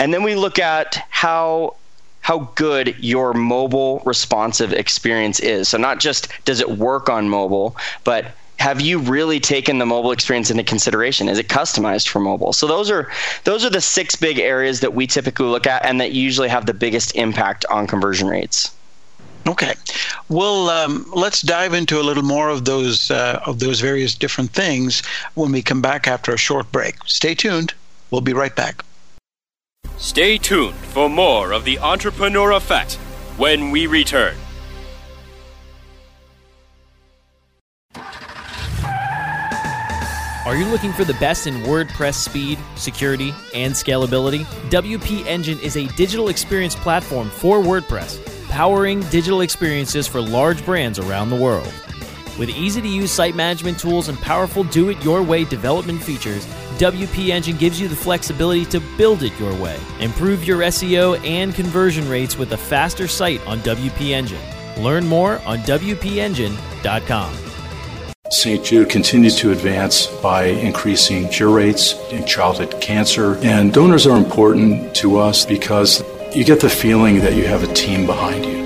And 0.00 0.12
then 0.12 0.24
we 0.24 0.34
look 0.34 0.58
at 0.58 1.06
how 1.10 1.76
how 2.24 2.50
good 2.54 2.96
your 2.98 3.34
mobile 3.34 4.00
responsive 4.06 4.72
experience 4.72 5.38
is. 5.40 5.68
So 5.68 5.76
not 5.76 6.00
just 6.00 6.28
does 6.46 6.58
it 6.58 6.78
work 6.78 7.10
on 7.10 7.28
mobile, 7.28 7.76
but 8.02 8.32
have 8.58 8.80
you 8.80 8.98
really 8.98 9.38
taken 9.38 9.76
the 9.76 9.84
mobile 9.84 10.10
experience 10.10 10.50
into 10.50 10.64
consideration? 10.64 11.28
Is 11.28 11.38
it 11.38 11.48
customized 11.48 12.08
for 12.08 12.20
mobile? 12.20 12.54
So 12.54 12.66
those 12.66 12.90
are 12.90 13.10
those 13.44 13.62
are 13.62 13.68
the 13.68 13.82
six 13.82 14.16
big 14.16 14.38
areas 14.38 14.80
that 14.80 14.94
we 14.94 15.06
typically 15.06 15.48
look 15.48 15.66
at 15.66 15.84
and 15.84 16.00
that 16.00 16.12
usually 16.12 16.48
have 16.48 16.64
the 16.64 16.72
biggest 16.72 17.14
impact 17.14 17.66
on 17.70 17.86
conversion 17.86 18.26
rates. 18.26 18.72
Okay, 19.46 19.74
well, 20.30 20.70
um, 20.70 21.04
let's 21.12 21.42
dive 21.42 21.74
into 21.74 22.00
a 22.00 22.04
little 22.08 22.22
more 22.22 22.48
of 22.48 22.64
those 22.64 23.10
uh, 23.10 23.42
of 23.44 23.58
those 23.58 23.80
various 23.80 24.14
different 24.14 24.50
things 24.52 25.02
when 25.34 25.52
we 25.52 25.60
come 25.60 25.82
back 25.82 26.08
after 26.08 26.32
a 26.32 26.38
short 26.38 26.72
break. 26.72 26.94
Stay 27.04 27.34
tuned. 27.34 27.74
We'll 28.10 28.22
be 28.22 28.32
right 28.32 28.56
back. 28.56 28.82
Stay 30.04 30.36
tuned 30.36 30.76
for 30.76 31.08
more 31.08 31.52
of 31.52 31.64
the 31.64 31.78
Entrepreneur 31.78 32.52
Effect 32.52 32.96
when 33.38 33.70
we 33.70 33.86
return. 33.86 34.36
Are 40.44 40.54
you 40.54 40.66
looking 40.66 40.92
for 40.92 41.04
the 41.04 41.16
best 41.18 41.46
in 41.46 41.54
WordPress 41.62 42.16
speed, 42.16 42.58
security, 42.76 43.32
and 43.54 43.72
scalability? 43.72 44.44
WP 44.68 45.24
Engine 45.24 45.58
is 45.60 45.78
a 45.78 45.86
digital 45.96 46.28
experience 46.28 46.74
platform 46.74 47.30
for 47.30 47.62
WordPress, 47.62 48.22
powering 48.50 49.00
digital 49.04 49.40
experiences 49.40 50.06
for 50.06 50.20
large 50.20 50.62
brands 50.66 50.98
around 50.98 51.30
the 51.30 51.36
world. 51.36 51.72
With 52.38 52.50
easy 52.50 52.82
to 52.82 52.88
use 52.88 53.10
site 53.10 53.34
management 53.34 53.78
tools 53.78 54.08
and 54.08 54.18
powerful 54.18 54.64
do 54.64 54.90
it 54.90 55.02
your 55.02 55.22
way 55.22 55.44
development 55.44 56.02
features, 56.02 56.46
WP 56.74 57.28
Engine 57.28 57.56
gives 57.56 57.80
you 57.80 57.88
the 57.88 57.96
flexibility 57.96 58.64
to 58.66 58.80
build 58.96 59.22
it 59.22 59.38
your 59.38 59.54
way. 59.54 59.78
Improve 60.00 60.44
your 60.44 60.58
SEO 60.60 61.24
and 61.24 61.54
conversion 61.54 62.08
rates 62.08 62.36
with 62.36 62.52
a 62.52 62.56
faster 62.56 63.06
site 63.06 63.44
on 63.46 63.60
WP 63.60 64.10
Engine. 64.10 64.40
Learn 64.76 65.06
more 65.06 65.40
on 65.46 65.58
WPEngine.com. 65.60 67.36
St. 68.30 68.64
Jude 68.64 68.88
continues 68.88 69.36
to 69.36 69.52
advance 69.52 70.06
by 70.06 70.46
increasing 70.46 71.28
cure 71.28 71.50
rates 71.50 71.94
in 72.10 72.26
childhood 72.26 72.80
cancer. 72.80 73.36
And 73.44 73.72
donors 73.72 74.06
are 74.06 74.16
important 74.16 74.94
to 74.96 75.18
us 75.18 75.46
because 75.46 76.02
you 76.34 76.44
get 76.44 76.58
the 76.58 76.70
feeling 76.70 77.20
that 77.20 77.34
you 77.34 77.46
have 77.46 77.62
a 77.62 77.72
team 77.72 78.06
behind 78.06 78.44
you. 78.44 78.64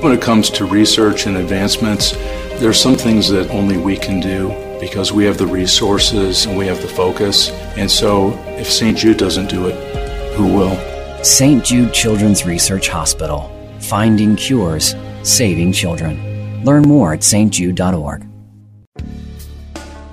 When 0.00 0.12
it 0.12 0.22
comes 0.22 0.50
to 0.50 0.64
research 0.64 1.26
and 1.26 1.36
advancements, 1.36 2.12
there 2.60 2.68
are 2.68 2.74
some 2.74 2.94
things 2.94 3.28
that 3.30 3.50
only 3.50 3.76
we 3.76 3.96
can 3.96 4.20
do 4.20 4.67
because 4.80 5.12
we 5.12 5.24
have 5.24 5.38
the 5.38 5.46
resources 5.46 6.46
and 6.46 6.56
we 6.56 6.66
have 6.66 6.80
the 6.82 6.88
focus. 6.88 7.50
And 7.76 7.90
so 7.90 8.32
if 8.58 8.70
St. 8.70 8.96
Jude 8.96 9.16
doesn't 9.16 9.48
do 9.48 9.66
it, 9.66 10.34
who 10.34 10.46
will? 10.46 10.76
St. 11.24 11.64
Jude 11.64 11.92
Children's 11.92 12.46
Research 12.46 12.88
Hospital. 12.88 13.54
Finding 13.80 14.36
cures, 14.36 14.94
saving 15.22 15.72
children. 15.72 16.64
Learn 16.64 16.82
more 16.82 17.12
at 17.12 17.20
stjude.org. 17.20 18.26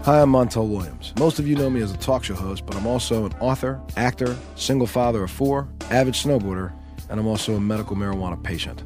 Hi, 0.03 0.21
I'm 0.21 0.31
Montel 0.31 0.69
Williams. 0.69 1.13
Most 1.17 1.39
of 1.39 1.47
you 1.47 1.55
know 1.55 1.67
me 1.67 1.81
as 1.81 1.91
a 1.91 1.97
talk 1.97 2.23
show 2.23 2.35
host, 2.35 2.65
but 2.67 2.75
I'm 2.75 2.85
also 2.85 3.25
an 3.25 3.33
author, 3.39 3.81
actor, 3.97 4.35
single 4.55 4.85
father 4.85 5.23
of 5.23 5.31
four, 5.31 5.67
avid 5.89 6.13
snowboarder, 6.13 6.71
and 7.09 7.19
I'm 7.19 7.25
also 7.25 7.55
a 7.55 7.59
medical 7.59 7.95
marijuana 7.95 8.41
patient. 8.41 8.83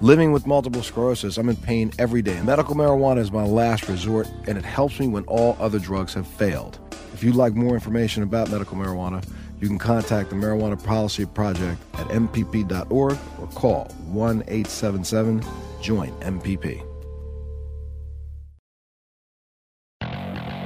Living 0.00 0.32
with 0.32 0.44
multiple 0.46 0.82
sclerosis, 0.82 1.38
I'm 1.38 1.48
in 1.48 1.54
pain 1.56 1.92
every 2.00 2.20
day. 2.20 2.42
Medical 2.42 2.74
marijuana 2.74 3.18
is 3.18 3.30
my 3.30 3.44
last 3.44 3.88
resort, 3.88 4.28
and 4.48 4.58
it 4.58 4.64
helps 4.64 4.98
me 4.98 5.06
when 5.06 5.22
all 5.24 5.56
other 5.60 5.78
drugs 5.78 6.14
have 6.14 6.26
failed. 6.26 6.80
If 7.12 7.22
you'd 7.22 7.36
like 7.36 7.54
more 7.54 7.74
information 7.74 8.24
about 8.24 8.50
medical 8.50 8.76
marijuana, 8.76 9.24
you 9.60 9.68
can 9.68 9.78
contact 9.78 10.30
the 10.30 10.36
Marijuana 10.36 10.82
Policy 10.82 11.26
Project 11.26 11.80
at 11.94 12.08
MPP.org 12.08 13.16
or 13.40 13.46
call 13.54 13.84
1 14.08 14.42
877 14.48 15.44
JOIN 15.80 16.10
MPP. 16.20 16.82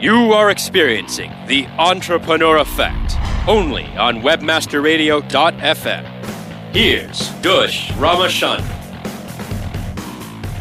You 0.02 0.32
are 0.32 0.50
experiencing 0.50 1.30
the 1.48 1.66
Entrepreneur 1.78 2.56
Effect 2.58 3.16
only 3.46 3.84
on 3.98 4.22
WebmasterRadio.fm. 4.22 6.04
Here's 6.72 7.30
Dush 7.42 7.90
Ramachandran. 7.92 8.77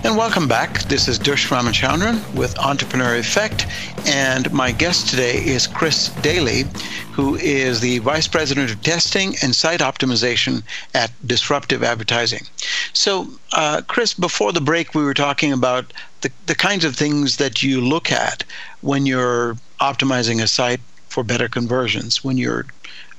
And 0.07 0.15
welcome 0.15 0.47
back. 0.47 0.83
This 0.83 1.09
is 1.09 1.19
Dush 1.19 1.49
Ramachandran 1.49 2.33
with 2.33 2.57
Entrepreneur 2.59 3.17
Effect, 3.17 3.67
and 4.05 4.49
my 4.53 4.71
guest 4.71 5.09
today 5.09 5.45
is 5.45 5.67
Chris 5.67 6.07
Daly, 6.21 6.63
who 7.11 7.35
is 7.35 7.81
the 7.81 7.97
Vice 7.97 8.25
President 8.25 8.71
of 8.71 8.81
Testing 8.81 9.35
and 9.43 9.53
Site 9.53 9.81
Optimization 9.81 10.63
at 10.93 11.11
Disruptive 11.27 11.83
Advertising. 11.83 12.47
So, 12.93 13.27
uh, 13.51 13.81
Chris, 13.85 14.13
before 14.13 14.53
the 14.53 14.61
break, 14.61 14.95
we 14.95 15.03
were 15.03 15.13
talking 15.13 15.51
about 15.51 15.91
the, 16.21 16.31
the 16.45 16.55
kinds 16.55 16.85
of 16.85 16.95
things 16.95 17.35
that 17.35 17.61
you 17.61 17.81
look 17.81 18.09
at 18.09 18.45
when 18.79 19.05
you're 19.05 19.57
optimizing 19.81 20.41
a 20.41 20.47
site 20.47 20.79
for 21.09 21.21
better 21.21 21.49
conversions, 21.49 22.23
when 22.23 22.37
you're 22.37 22.65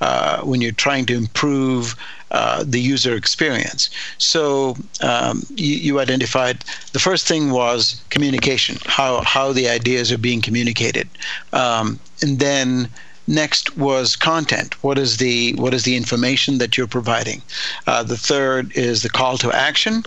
uh, 0.01 0.41
when 0.43 0.61
you're 0.61 0.73
trying 0.73 1.07
to 1.07 1.15
improve 1.15 1.95
uh, 2.31 2.63
the 2.67 2.81
user 2.81 3.15
experience. 3.15 3.91
So 4.19 4.77
um, 5.01 5.43
you, 5.55 5.75
you, 5.77 6.01
identified 6.01 6.65
the 6.93 6.99
first 6.99 7.27
thing 7.27 7.51
was 7.51 8.03
communication, 8.11 8.77
how 8.85 9.23
how 9.23 9.53
the 9.53 9.69
ideas 9.69 10.13
are 10.13 10.19
being 10.19 10.43
communicated, 10.43 11.09
um, 11.53 11.99
and 12.23 12.39
then 12.39 12.91
Next 13.29 13.77
was 13.77 14.17
content. 14.17 14.83
What 14.83 14.97
is 14.97 15.19
the 15.19 15.53
what 15.57 15.75
is 15.75 15.83
the 15.83 15.97
information 15.97 16.57
that 16.59 16.79
you're 16.79 16.87
providing? 16.87 17.43
Uh, 17.87 18.03
the 18.03 18.17
third 18.17 18.75
is 18.75 19.03
the 19.03 19.11
call 19.11 19.37
to 19.37 19.53
action, 19.53 20.03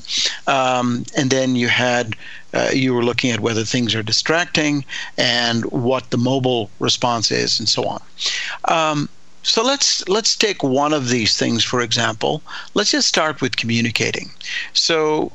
um, 0.48 1.06
and 1.16 1.30
then 1.30 1.56
you 1.56 1.68
had 1.68 2.16
uh, 2.56 2.72
you 2.74 2.96
were 2.96 3.06
looking 3.06 3.30
at 3.30 3.40
whether 3.40 3.64
things 3.64 3.94
are 3.94 4.02
distracting 4.02 4.84
and 5.20 5.66
what 5.66 6.10
the 6.10 6.18
mobile 6.18 6.72
response 6.80 7.30
is, 7.30 7.60
and 7.60 7.70
so 7.70 7.84
on. 7.84 8.02
Um, 8.66 9.08
so 9.44 9.64
let's 9.64 10.08
let's 10.08 10.36
take 10.36 10.64
one 10.64 10.94
of 10.94 11.10
these 11.10 11.38
things 11.38 11.64
for 11.64 11.82
example. 11.82 12.44
Let's 12.74 12.92
just 12.92 13.08
start 13.08 13.42
with 13.42 13.58
communicating. 13.58 14.32
So 14.74 15.32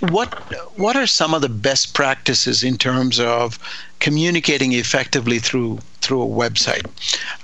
what 0.00 0.30
what 0.76 0.96
are 0.96 1.06
some 1.06 1.34
of 1.34 1.42
the 1.42 1.48
best 1.48 1.94
practices 1.94 2.62
in 2.62 2.78
terms 2.78 3.18
of 3.18 3.58
communicating 4.00 4.72
effectively 4.72 5.38
through 5.38 5.78
through 6.00 6.22
a 6.22 6.26
website? 6.26 6.86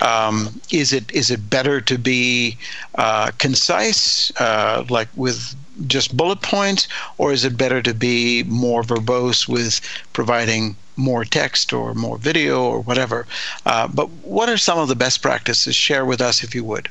Um, 0.03 0.61
is 0.71 0.93
it 0.93 1.11
is 1.13 1.31
it 1.31 1.51
better 1.51 1.81
to 1.81 1.99
be 1.99 2.59
uh, 2.97 3.33
concise, 3.39 4.33
uh, 4.39 4.85
like 4.89 5.09
with 5.17 5.55
just 5.87 6.17
bullet 6.17 6.43
points, 6.43 6.89
or 7.19 7.33
is 7.33 7.45
it 7.45 7.57
better 7.57 7.83
to 7.83 7.95
be 7.95 8.43
more 8.45 8.83
verbose 8.83 9.49
with 9.49 9.81
providing 10.13 10.77
more 10.97 11.25
text 11.25 11.73
or 11.73 11.95
more 11.95 12.19
video 12.19 12.63
or 12.63 12.81
whatever? 12.81 13.27
Uh, 13.67 13.89
but 13.89 14.09
what 14.23 14.49
are 14.49 14.57
some 14.57 14.79
of 14.79 14.89
the 14.89 14.95
best 14.95 15.23
practices? 15.23 15.75
Share 15.75 16.05
with 16.05 16.21
us 16.21 16.45
if 16.45 16.55
you 16.55 16.65
would. 16.65 16.89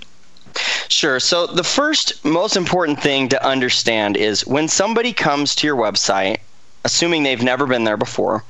Sure. 0.88 1.20
So, 1.20 1.48
the 1.48 1.64
first 1.64 2.24
most 2.24 2.56
important 2.56 3.02
thing 3.02 3.30
to 3.30 3.46
understand 3.46 4.18
is 4.18 4.46
when 4.46 4.68
somebody 4.68 5.12
comes 5.12 5.56
to 5.56 5.68
your 5.68 5.76
website, 5.76 6.38
assuming 6.86 7.24
they've 7.24 7.42
never 7.42 7.66
been 7.66 7.86
there 7.86 7.98
before, 7.98 8.44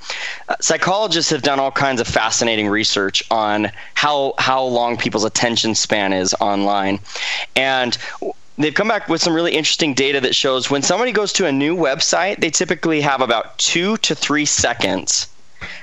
uh, 0.50 0.56
psychologists 0.60 1.32
have 1.32 1.44
done 1.44 1.60
all 1.60 1.72
kinds 1.72 2.02
of 2.02 2.08
fascinating 2.08 2.68
research 2.68 3.24
on 3.32 3.72
how 3.94 4.34
how 4.38 4.63
long 4.63 4.98
people's 4.98 5.24
attention 5.24 5.75
span 5.75 6.12
is 6.12 6.36
online, 6.42 7.00
and 7.56 7.98
they've 8.57 8.74
come 8.74 8.88
back 8.88 9.07
with 9.10 9.22
some 9.22 9.33
really 9.33 9.53
interesting 9.53 9.93
data 9.93 10.22
that 10.22 10.36
shows 10.36 10.69
when 10.69 10.81
somebody 10.81 11.12
goes 11.12 11.33
to 11.33 11.48
a 11.48 11.51
new 11.51 11.75
website, 11.75 12.39
they 12.39 12.50
typically 12.50 13.01
have 13.01 13.22
about 13.22 13.57
two 13.57 13.98
to 13.98 14.15
three 14.15 14.45
seconds 14.45 15.27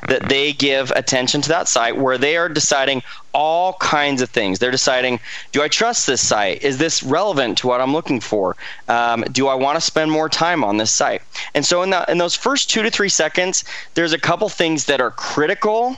that 0.08 0.28
they 0.28 0.52
give 0.52 0.90
attention 0.92 1.40
to 1.42 1.48
that 1.48 1.68
site 1.68 1.96
where 1.96 2.18
they 2.18 2.36
are 2.36 2.48
deciding 2.48 3.02
all 3.32 3.74
kinds 3.74 4.22
of 4.22 4.30
things. 4.30 4.58
They're 4.58 4.70
deciding, 4.70 5.20
do 5.52 5.62
I 5.62 5.68
trust 5.68 6.06
this 6.06 6.26
site? 6.26 6.62
Is 6.62 6.78
this 6.78 7.02
relevant 7.02 7.58
to 7.58 7.66
what 7.66 7.80
I'm 7.80 7.92
looking 7.92 8.20
for? 8.20 8.56
Um, 8.88 9.24
do 9.32 9.48
I 9.48 9.54
want 9.54 9.76
to 9.76 9.80
spend 9.80 10.10
more 10.10 10.28
time 10.28 10.64
on 10.64 10.76
this 10.76 10.90
site? 10.90 11.22
And 11.54 11.64
so 11.64 11.82
in, 11.82 11.90
the, 11.90 12.04
in 12.10 12.18
those 12.18 12.34
first 12.34 12.70
two 12.70 12.82
to 12.82 12.90
three 12.90 13.08
seconds, 13.08 13.64
there's 13.94 14.12
a 14.12 14.18
couple 14.18 14.48
things 14.48 14.86
that 14.86 15.00
are 15.00 15.10
critical 15.10 15.96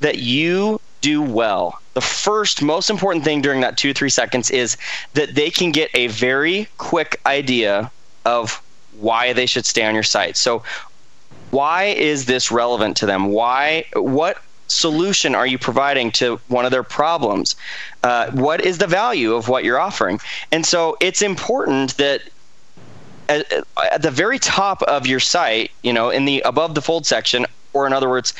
that 0.00 0.18
you 0.18 0.80
do 1.00 1.22
well. 1.22 1.80
The 1.94 2.00
first, 2.00 2.62
most 2.62 2.90
important 2.90 3.24
thing 3.24 3.40
during 3.40 3.60
that 3.60 3.76
two, 3.76 3.94
three 3.94 4.10
seconds 4.10 4.50
is 4.50 4.76
that 5.14 5.34
they 5.34 5.50
can 5.50 5.70
get 5.70 5.90
a 5.94 6.08
very 6.08 6.68
quick 6.78 7.20
idea 7.24 7.90
of 8.24 8.60
why 8.98 9.32
they 9.32 9.46
should 9.46 9.66
stay 9.66 9.84
on 9.84 9.94
your 9.94 10.02
site. 10.02 10.36
So, 10.36 10.62
why 11.50 11.84
is 11.84 12.26
this 12.26 12.50
relevant 12.50 12.96
to 12.98 13.06
them? 13.06 13.26
Why? 13.26 13.86
What 13.94 14.38
solution 14.66 15.34
are 15.34 15.46
you 15.46 15.58
providing 15.58 16.10
to 16.12 16.40
one 16.48 16.64
of 16.64 16.70
their 16.70 16.82
problems? 16.82 17.56
Uh, 18.02 18.30
what 18.32 18.60
is 18.60 18.78
the 18.78 18.86
value 18.86 19.34
of 19.34 19.48
what 19.48 19.64
you're 19.64 19.78
offering? 19.78 20.20
And 20.50 20.64
so 20.66 20.96
it's 21.00 21.22
important 21.22 21.96
that 21.98 22.22
at, 23.28 23.52
at, 23.92 24.02
the 24.02 24.10
very 24.10 24.38
top 24.38 24.82
of 24.82 25.06
your 25.06 25.20
site, 25.20 25.70
you 25.82 25.92
know, 25.92 26.10
in 26.10 26.24
the 26.24 26.40
above 26.40 26.74
the 26.74 26.82
fold 26.82 27.06
section, 27.06 27.46
or 27.72 27.86
in 27.86 27.92
other 27.92 28.08
words, 28.08 28.34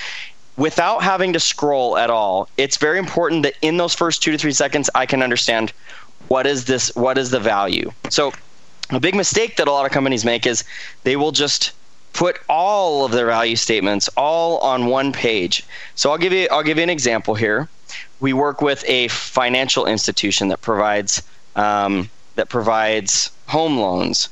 without 0.57 1.03
having 1.03 1.33
to 1.33 1.41
scroll 1.41 1.97
at 1.97 2.11
all, 2.11 2.49
it's 2.57 2.77
very 2.77 2.99
important 2.99 3.43
that 3.43 3.55
in 3.63 3.77
those 3.77 3.95
first 3.95 4.23
two 4.23 4.33
to 4.33 4.39
three 4.39 4.53
seconds, 4.53 4.89
I 4.95 5.07
can 5.07 5.23
understand 5.23 5.73
what 6.29 6.47
is 6.47 6.65
this, 6.65 6.95
what 6.95 7.19
is 7.19 7.31
the 7.31 7.41
value. 7.41 7.91
So 8.09 8.33
a 8.91 9.01
big 9.01 9.15
mistake 9.15 9.57
that 9.57 9.69
a 9.69 9.73
lot 9.73 9.87
of 9.87 9.93
companies 9.93 10.25
make 10.25 10.47
is 10.47 10.65
they 11.03 11.17
will 11.17 11.33
just 11.33 11.73
put 12.13 12.39
all 12.49 13.05
of 13.05 13.13
their 13.13 13.27
value 13.27 13.57
statements 13.57 14.09
all 14.17 14.59
on 14.59 14.87
one 14.87 15.13
page. 15.13 15.65
So 15.97 16.11
I'll 16.11 16.19
give 16.19 16.33
you 16.33 16.49
I'll 16.51 16.63
give 16.63 16.79
you 16.79 16.83
an 16.83 16.91
example 16.91 17.35
here. 17.35 17.69
We 18.21 18.33
work 18.33 18.63
with 18.63 18.85
a 18.89 19.09
financial 19.09 19.87
institution 19.87 20.49
that 20.49 20.61
provides 20.61 21.23
um, 21.57 22.09
that 22.37 22.49
provides 22.49 23.31
home 23.47 23.79
loans, 23.79 24.29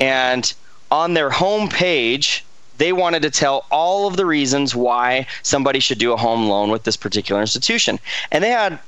and 0.00 0.52
on 0.90 1.14
their 1.14 1.30
home 1.30 1.68
page, 1.68 2.44
they 2.82 2.92
wanted 2.92 3.22
to 3.22 3.30
tell 3.30 3.64
all 3.70 4.08
of 4.08 4.16
the 4.16 4.26
reasons 4.26 4.74
why 4.74 5.26
somebody 5.42 5.80
should 5.80 5.98
do 5.98 6.12
a 6.12 6.16
home 6.16 6.48
loan 6.48 6.70
with 6.70 6.82
this 6.82 6.96
particular 6.96 7.40
institution, 7.40 7.98
and 8.30 8.42
they 8.42 8.50
had 8.50 8.78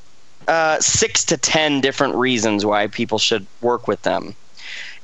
uh, 0.49 0.79
six 0.81 1.25
to 1.25 1.37
ten 1.37 1.81
different 1.81 2.15
reasons 2.15 2.67
why 2.67 2.87
people 2.87 3.19
should 3.19 3.47
work 3.63 3.89
with 3.89 4.03
them 4.03 4.35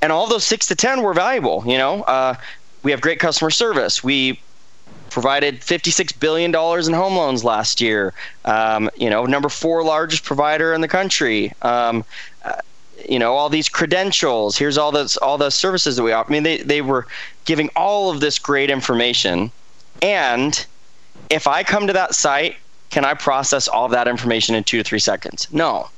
and 0.03 0.13
all 0.13 0.27
those 0.27 0.45
six 0.45 0.67
to 0.69 0.75
ten 0.75 1.03
were 1.03 1.15
valuable. 1.15 1.63
You 1.67 1.79
know, 1.79 2.03
uh, 2.03 2.35
we 2.83 2.91
have 2.91 3.01
great 3.01 3.21
customer 3.21 3.51
service. 3.51 4.03
We 4.03 4.41
provided 5.11 5.61
$56 5.61 6.19
billion 6.21 6.51
in 6.51 6.93
home 6.95 7.17
loans 7.17 7.45
last 7.45 7.81
year. 7.81 8.15
Um, 8.45 8.89
you 8.97 9.11
know, 9.11 9.25
number 9.27 9.49
four 9.49 9.83
largest 9.83 10.25
provider 10.25 10.73
in 10.73 10.81
the 10.81 10.89
country. 10.89 11.53
Um, 11.63 12.05
you 13.09 13.19
know, 13.19 13.35
all 13.35 13.49
these 13.49 13.69
credentials. 13.69 14.57
Here's 14.57 14.79
all 14.79 14.93
this, 14.93 15.17
all 15.17 15.39
the 15.39 15.51
services 15.51 15.97
that 15.97 16.03
we 16.03 16.13
offer. 16.13 16.31
I 16.31 16.33
mean, 16.33 16.43
they, 16.43 16.59
they 16.59 16.83
were 16.83 17.07
giving 17.45 17.71
all 17.77 18.11
of 18.11 18.21
this 18.21 18.39
great 18.39 18.71
information. 18.71 19.51
And 20.03 20.65
if 21.29 21.47
I 21.47 21.63
come 21.63 21.87
to 21.87 21.93
that 21.93 22.15
site, 22.15 22.57
can 22.91 23.05
I 23.05 23.15
process 23.15 23.69
all 23.69 23.85
of 23.85 23.93
that 23.93 24.09
information 24.09 24.55
in 24.55 24.65
two 24.65 24.79
to 24.79 24.85
three 24.85 24.99
seconds? 24.99 25.49
No. 25.53 25.89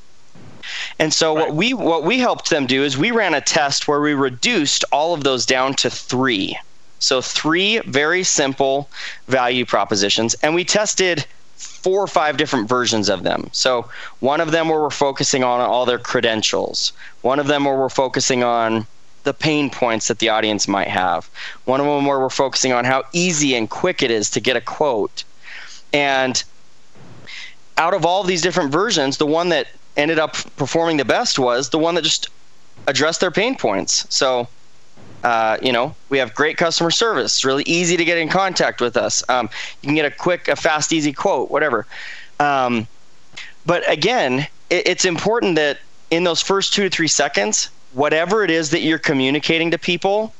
And 0.98 1.12
so 1.12 1.34
right. 1.34 1.46
what 1.46 1.56
we 1.56 1.74
what 1.74 2.04
we 2.04 2.18
helped 2.18 2.50
them 2.50 2.66
do 2.66 2.84
is 2.84 2.96
we 2.96 3.10
ran 3.10 3.34
a 3.34 3.40
test 3.40 3.88
where 3.88 4.00
we 4.00 4.14
reduced 4.14 4.84
all 4.92 5.12
of 5.12 5.24
those 5.24 5.44
down 5.44 5.74
to 5.74 5.90
three. 5.90 6.56
So, 7.02 7.20
three 7.20 7.80
very 7.80 8.22
simple 8.22 8.88
value 9.26 9.66
propositions. 9.66 10.34
And 10.34 10.54
we 10.54 10.64
tested 10.64 11.26
four 11.62 12.02
or 12.02 12.06
five 12.06 12.36
different 12.36 12.68
versions 12.68 13.08
of 13.08 13.22
them. 13.22 13.48
So, 13.52 13.88
one 14.20 14.40
of 14.40 14.50
them 14.50 14.68
where 14.68 14.80
we're 14.80 14.90
focusing 14.90 15.44
on 15.44 15.60
all 15.60 15.86
their 15.86 15.98
credentials, 15.98 16.92
one 17.22 17.38
of 17.38 17.46
them 17.46 17.64
where 17.64 17.76
we're 17.76 17.88
focusing 17.88 18.42
on 18.42 18.86
the 19.24 19.32
pain 19.32 19.70
points 19.70 20.08
that 20.08 20.18
the 20.18 20.28
audience 20.28 20.66
might 20.66 20.88
have, 20.88 21.30
one 21.64 21.80
of 21.80 21.86
them 21.86 22.04
where 22.04 22.18
we're 22.18 22.28
focusing 22.28 22.72
on 22.72 22.84
how 22.84 23.04
easy 23.12 23.54
and 23.54 23.70
quick 23.70 24.02
it 24.02 24.10
is 24.10 24.30
to 24.30 24.40
get 24.40 24.56
a 24.56 24.60
quote. 24.60 25.24
And 25.92 26.42
out 27.78 27.94
of 27.94 28.04
all 28.04 28.24
these 28.24 28.42
different 28.42 28.72
versions, 28.72 29.18
the 29.18 29.26
one 29.26 29.48
that 29.50 29.68
ended 29.96 30.18
up 30.18 30.34
performing 30.56 30.96
the 30.96 31.04
best 31.04 31.38
was 31.38 31.70
the 31.70 31.78
one 31.78 31.94
that 31.94 32.02
just 32.02 32.28
addressed 32.86 33.20
their 33.20 33.30
pain 33.30 33.56
points. 33.56 34.06
So, 34.08 34.48
uh, 35.22 35.56
you 35.62 35.72
know, 35.72 35.94
we 36.08 36.18
have 36.18 36.34
great 36.34 36.56
customer 36.56 36.90
service. 36.90 37.36
It's 37.36 37.44
really 37.44 37.64
easy 37.64 37.96
to 37.96 38.04
get 38.04 38.18
in 38.18 38.28
contact 38.28 38.80
with 38.80 38.96
us. 38.96 39.22
Um, 39.28 39.48
you 39.80 39.88
can 39.88 39.94
get 39.94 40.04
a 40.04 40.10
quick, 40.10 40.48
a 40.48 40.56
fast, 40.56 40.92
easy 40.92 41.12
quote, 41.12 41.50
whatever. 41.50 41.86
Um, 42.40 42.86
but 43.64 43.88
again, 43.90 44.40
it, 44.70 44.86
it's 44.86 45.04
important 45.04 45.56
that 45.56 45.78
in 46.10 46.24
those 46.24 46.42
first 46.42 46.74
two 46.74 46.82
to 46.82 46.90
three 46.90 47.08
seconds, 47.08 47.70
whatever 47.92 48.42
it 48.42 48.50
is 48.50 48.70
that 48.70 48.80
you're 48.80 48.98
communicating 48.98 49.70
to 49.70 49.78
people 49.78 50.34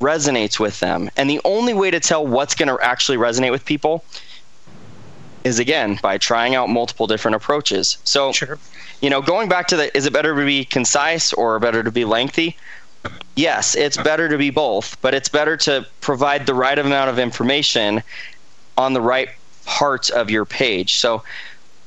resonates 0.00 0.58
with 0.58 0.80
them. 0.80 1.10
And 1.16 1.30
the 1.30 1.40
only 1.44 1.72
way 1.72 1.90
to 1.90 2.00
tell 2.00 2.26
what's 2.26 2.54
going 2.54 2.68
to 2.68 2.78
actually 2.84 3.16
resonate 3.16 3.50
with 3.50 3.64
people 3.64 4.04
is 5.44 5.58
again 5.58 5.98
by 6.02 6.18
trying 6.18 6.54
out 6.54 6.68
multiple 6.68 7.06
different 7.06 7.36
approaches. 7.36 7.98
So, 8.04 8.32
sure. 8.32 8.58
you 9.00 9.10
know, 9.10 9.20
going 9.22 9.48
back 9.48 9.68
to 9.68 9.76
the 9.76 9.96
is 9.96 10.06
it 10.06 10.12
better 10.12 10.34
to 10.34 10.44
be 10.44 10.64
concise 10.64 11.32
or 11.32 11.58
better 11.58 11.82
to 11.82 11.90
be 11.90 12.04
lengthy? 12.04 12.56
Yes, 13.36 13.74
it's 13.74 13.96
better 13.96 14.28
to 14.28 14.38
be 14.38 14.50
both, 14.50 15.00
but 15.00 15.14
it's 15.14 15.28
better 15.28 15.56
to 15.58 15.86
provide 16.00 16.46
the 16.46 16.54
right 16.54 16.78
amount 16.78 17.10
of 17.10 17.18
information 17.18 18.02
on 18.76 18.92
the 18.92 19.00
right 19.00 19.28
parts 19.66 20.10
of 20.10 20.30
your 20.30 20.44
page. 20.44 20.94
So 20.96 21.22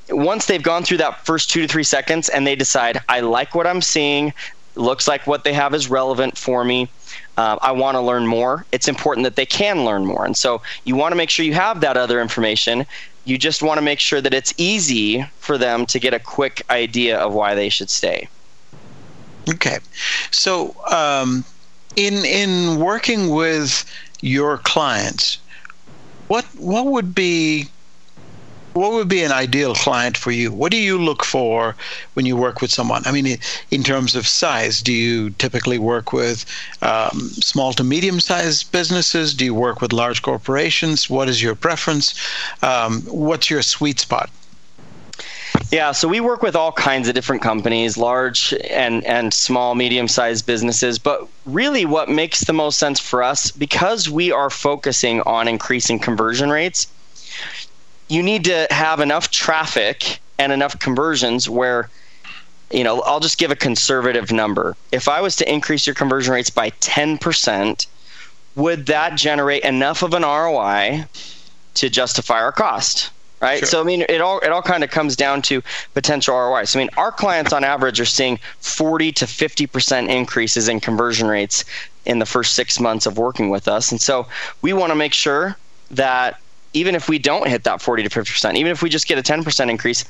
once 0.10 0.46
they've 0.46 0.64
gone 0.64 0.84
through 0.84 0.98
that 0.98 1.26
first 1.26 1.50
two 1.50 1.62
to 1.62 1.68
three 1.68 1.84
seconds 1.84 2.30
and 2.30 2.46
they 2.46 2.56
decide, 2.56 3.02
I 3.10 3.20
like 3.22 3.56
what 3.56 3.68
I'm 3.68 3.82
seeing, 3.82 4.34
looks 4.76 5.08
like 5.08 5.28
what 5.28 5.44
they 5.44 5.54
have 5.54 5.74
is 5.74 5.90
relevant 5.90 6.38
for 6.38 6.64
me. 6.64 6.90
Uh, 7.38 7.58
I 7.62 7.72
want 7.72 7.96
to 7.96 8.02
learn 8.02 8.28
more. 8.28 8.66
It's 8.72 8.88
important 8.88 9.24
that 9.26 9.36
they 9.36 9.46
can 9.46 9.86
learn 9.86 10.06
more. 10.06 10.26
And 10.26 10.36
so 10.36 10.62
you 10.86 10.96
want 10.96 11.12
to 11.12 11.16
make 11.16 11.30
sure 11.30 11.46
you 11.46 11.54
have 11.54 11.82
that 11.82 11.98
other 11.98 12.22
information. 12.22 12.86
You 13.26 13.38
just 13.38 13.62
want 13.62 13.78
to 13.78 13.82
make 13.82 14.00
sure 14.00 14.22
that 14.22 14.34
it's 14.34 14.54
easy 14.58 15.24
for 15.40 15.58
them 15.58 15.86
to 15.88 16.00
get 16.00 16.14
a 16.14 16.20
quick 16.20 16.62
idea 16.70 17.18
of 17.18 17.34
why 17.34 17.56
they 17.56 17.70
should 17.70 17.90
stay. 17.90 18.28
Okay, 19.50 19.80
so 20.32 20.76
um, 20.92 21.46
in 21.96 22.26
in 22.26 22.80
working 22.80 23.30
with 23.30 23.86
your 24.22 24.58
clients, 24.58 25.38
what 26.28 26.46
what 26.58 26.88
would 26.88 27.16
be 27.16 27.70
what 28.78 28.92
would 28.92 29.08
be 29.08 29.24
an 29.24 29.32
ideal 29.32 29.74
client 29.74 30.16
for 30.18 30.32
you? 30.32 30.52
What 30.52 30.72
do 30.72 30.78
you 30.78 30.98
look 30.98 31.24
for 31.24 31.76
when 32.14 32.26
you 32.26 32.38
work 32.38 32.62
with 32.62 32.72
someone? 32.72 33.02
I 33.06 33.12
mean, 33.12 33.40
in 33.72 33.84
terms 33.84 34.16
of 34.16 34.28
size, 34.28 34.82
do 34.82 34.94
you 34.94 35.32
typically 35.32 35.80
work 35.80 36.14
with 36.14 36.46
um, 36.82 37.20
small 37.42 37.74
to 37.74 37.84
medium 37.84 38.20
sized 38.20 38.72
businesses? 38.72 39.34
Do 39.34 39.46
you 39.46 39.56
work 39.56 39.82
with 39.82 39.94
large 39.94 40.22
corporations? 40.22 41.10
What 41.10 41.28
is 41.28 41.42
your 41.42 41.56
preference? 41.56 42.14
Um, 42.62 43.02
what's 43.04 43.50
your 43.50 43.64
sweet 43.64 44.00
spot? 44.00 44.30
Yeah, 45.70 45.92
so 45.92 46.08
we 46.08 46.22
work 46.22 46.42
with 46.42 46.56
all 46.56 46.72
kinds 46.72 47.10
of 47.10 47.16
different 47.16 47.42
companies, 47.42 47.98
large 47.98 48.54
and 48.70 49.04
and 49.04 49.34
small, 49.34 49.76
medium-sized 49.76 50.46
businesses, 50.46 50.98
but 50.98 51.28
really 51.46 51.86
what 51.86 52.08
makes 52.08 52.46
the 52.46 52.54
most 52.54 52.78
sense 52.78 53.02
for 53.02 53.22
us 53.22 53.52
because 53.52 54.10
we 54.10 54.32
are 54.32 54.50
focusing 54.50 55.22
on 55.22 55.48
increasing 55.50 56.00
conversion 56.00 56.50
rates, 56.50 56.88
you 58.08 58.24
need 58.24 58.46
to 58.46 58.68
have 58.70 59.02
enough 59.02 59.30
traffic 59.30 60.20
and 60.40 60.54
enough 60.54 60.80
conversions 60.80 61.50
where 61.50 61.90
you 62.72 62.84
know, 62.84 63.02
I'll 63.02 63.20
just 63.20 63.38
give 63.38 63.52
a 63.52 63.56
conservative 63.56 64.32
number. 64.32 64.76
If 64.92 65.08
I 65.08 65.22
was 65.22 65.38
to 65.38 65.52
increase 65.52 65.88
your 65.88 65.96
conversion 65.96 66.34
rates 66.34 66.50
by 66.50 66.72
10%, 66.72 67.88
would 68.56 68.88
that 68.88 69.16
generate 69.16 69.64
enough 69.64 70.04
of 70.04 70.14
an 70.14 70.24
ROI 70.24 71.06
to 71.76 71.90
justify 71.90 72.42
our 72.42 72.52
cost? 72.52 73.12
Right. 73.40 73.60
Sure. 73.60 73.68
So 73.68 73.82
I 73.82 73.84
mean, 73.84 74.04
it 74.10 74.20
all 74.20 74.40
it 74.40 74.50
all 74.50 74.64
kind 74.64 74.84
of 74.84 74.90
comes 74.90 75.16
down 75.16 75.42
to 75.44 75.62
potential 75.94 76.36
ROI. 76.36 76.66
So 76.66 76.80
I 76.80 76.84
mean, 76.84 76.90
our 76.98 77.12
clients 77.12 77.54
on 77.54 77.64
average 77.64 78.00
are 78.00 78.06
seeing 78.06 78.40
40 78.60 79.12
to 79.14 79.28
50 79.28 79.68
percent 79.68 80.10
increases 80.10 80.68
in 80.68 80.80
conversion 80.80 81.28
rates 81.28 81.64
in 82.06 82.20
the 82.20 82.26
first 82.26 82.54
six 82.54 82.80
months 82.80 83.06
of 83.06 83.18
working 83.18 83.50
with 83.50 83.68
us, 83.68 83.92
and 83.92 84.02
so 84.02 84.28
we 84.62 84.74
want 84.74 84.92
to 84.92 84.96
make 84.96 85.14
sure 85.14 85.56
that 85.92 86.40
even 86.74 86.96
if 86.96 87.08
we 87.08 87.20
don't 87.20 87.48
hit 87.48 87.64
that 87.64 87.82
40 87.82 88.04
to 88.04 88.10
50 88.10 88.32
percent, 88.32 88.58
even 88.58 88.72
if 88.72 88.82
we 88.82 88.90
just 88.90 89.08
get 89.08 89.20
a 89.20 89.24
10 89.24 89.44
percent 89.44 89.70
increase, 89.70 90.04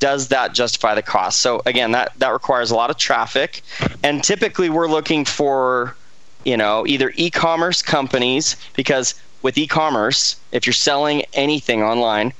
does 0.00 0.28
that 0.28 0.52
justify 0.52 0.94
the 0.96 1.02
cost? 1.02 1.40
So 1.42 1.62
again, 1.66 1.92
that 1.92 2.12
that 2.18 2.32
requires 2.32 2.72
a 2.72 2.74
lot 2.74 2.90
of 2.90 2.98
traffic, 2.98 3.62
and 4.02 4.24
typically 4.24 4.68
we're 4.68 4.88
looking 4.88 5.24
for, 5.24 5.94
you 6.44 6.56
know, 6.56 6.84
either 6.88 7.12
e-commerce 7.14 7.82
companies 7.82 8.56
because 8.74 9.14
with 9.42 9.56
e-commerce, 9.58 10.36
if 10.50 10.66
you're 10.66 10.72
selling 10.72 11.22
anything 11.34 11.82
online, 11.82 12.32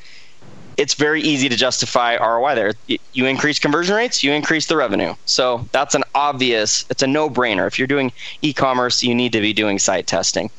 it's 0.77 0.95
very 0.95 1.21
easy 1.23 1.49
to 1.49 1.57
justify 1.57 2.17
ROI 2.17 2.55
there. 2.55 2.73
You 3.13 3.27
increase 3.27 3.59
conversion 3.59 3.95
rates, 3.95 4.23
you 4.23 4.33
increase 4.33 4.67
the 4.67 4.77
revenue. 4.77 5.15
So 5.27 5.67
that's 5.73 5.95
an 5.95 6.05
obvious, 6.15 6.85
it's 6.91 7.03
a 7.03 7.07
no 7.07 7.31
brainer. 7.31 7.67
If 7.67 7.79
you're 7.79 7.89
doing 7.89 8.13
e 8.43 8.53
commerce, 8.53 9.03
you 9.03 9.15
need 9.15 9.33
to 9.33 9.41
be 9.41 9.53
doing 9.53 9.79
site 9.79 10.07
testing. 10.07 10.51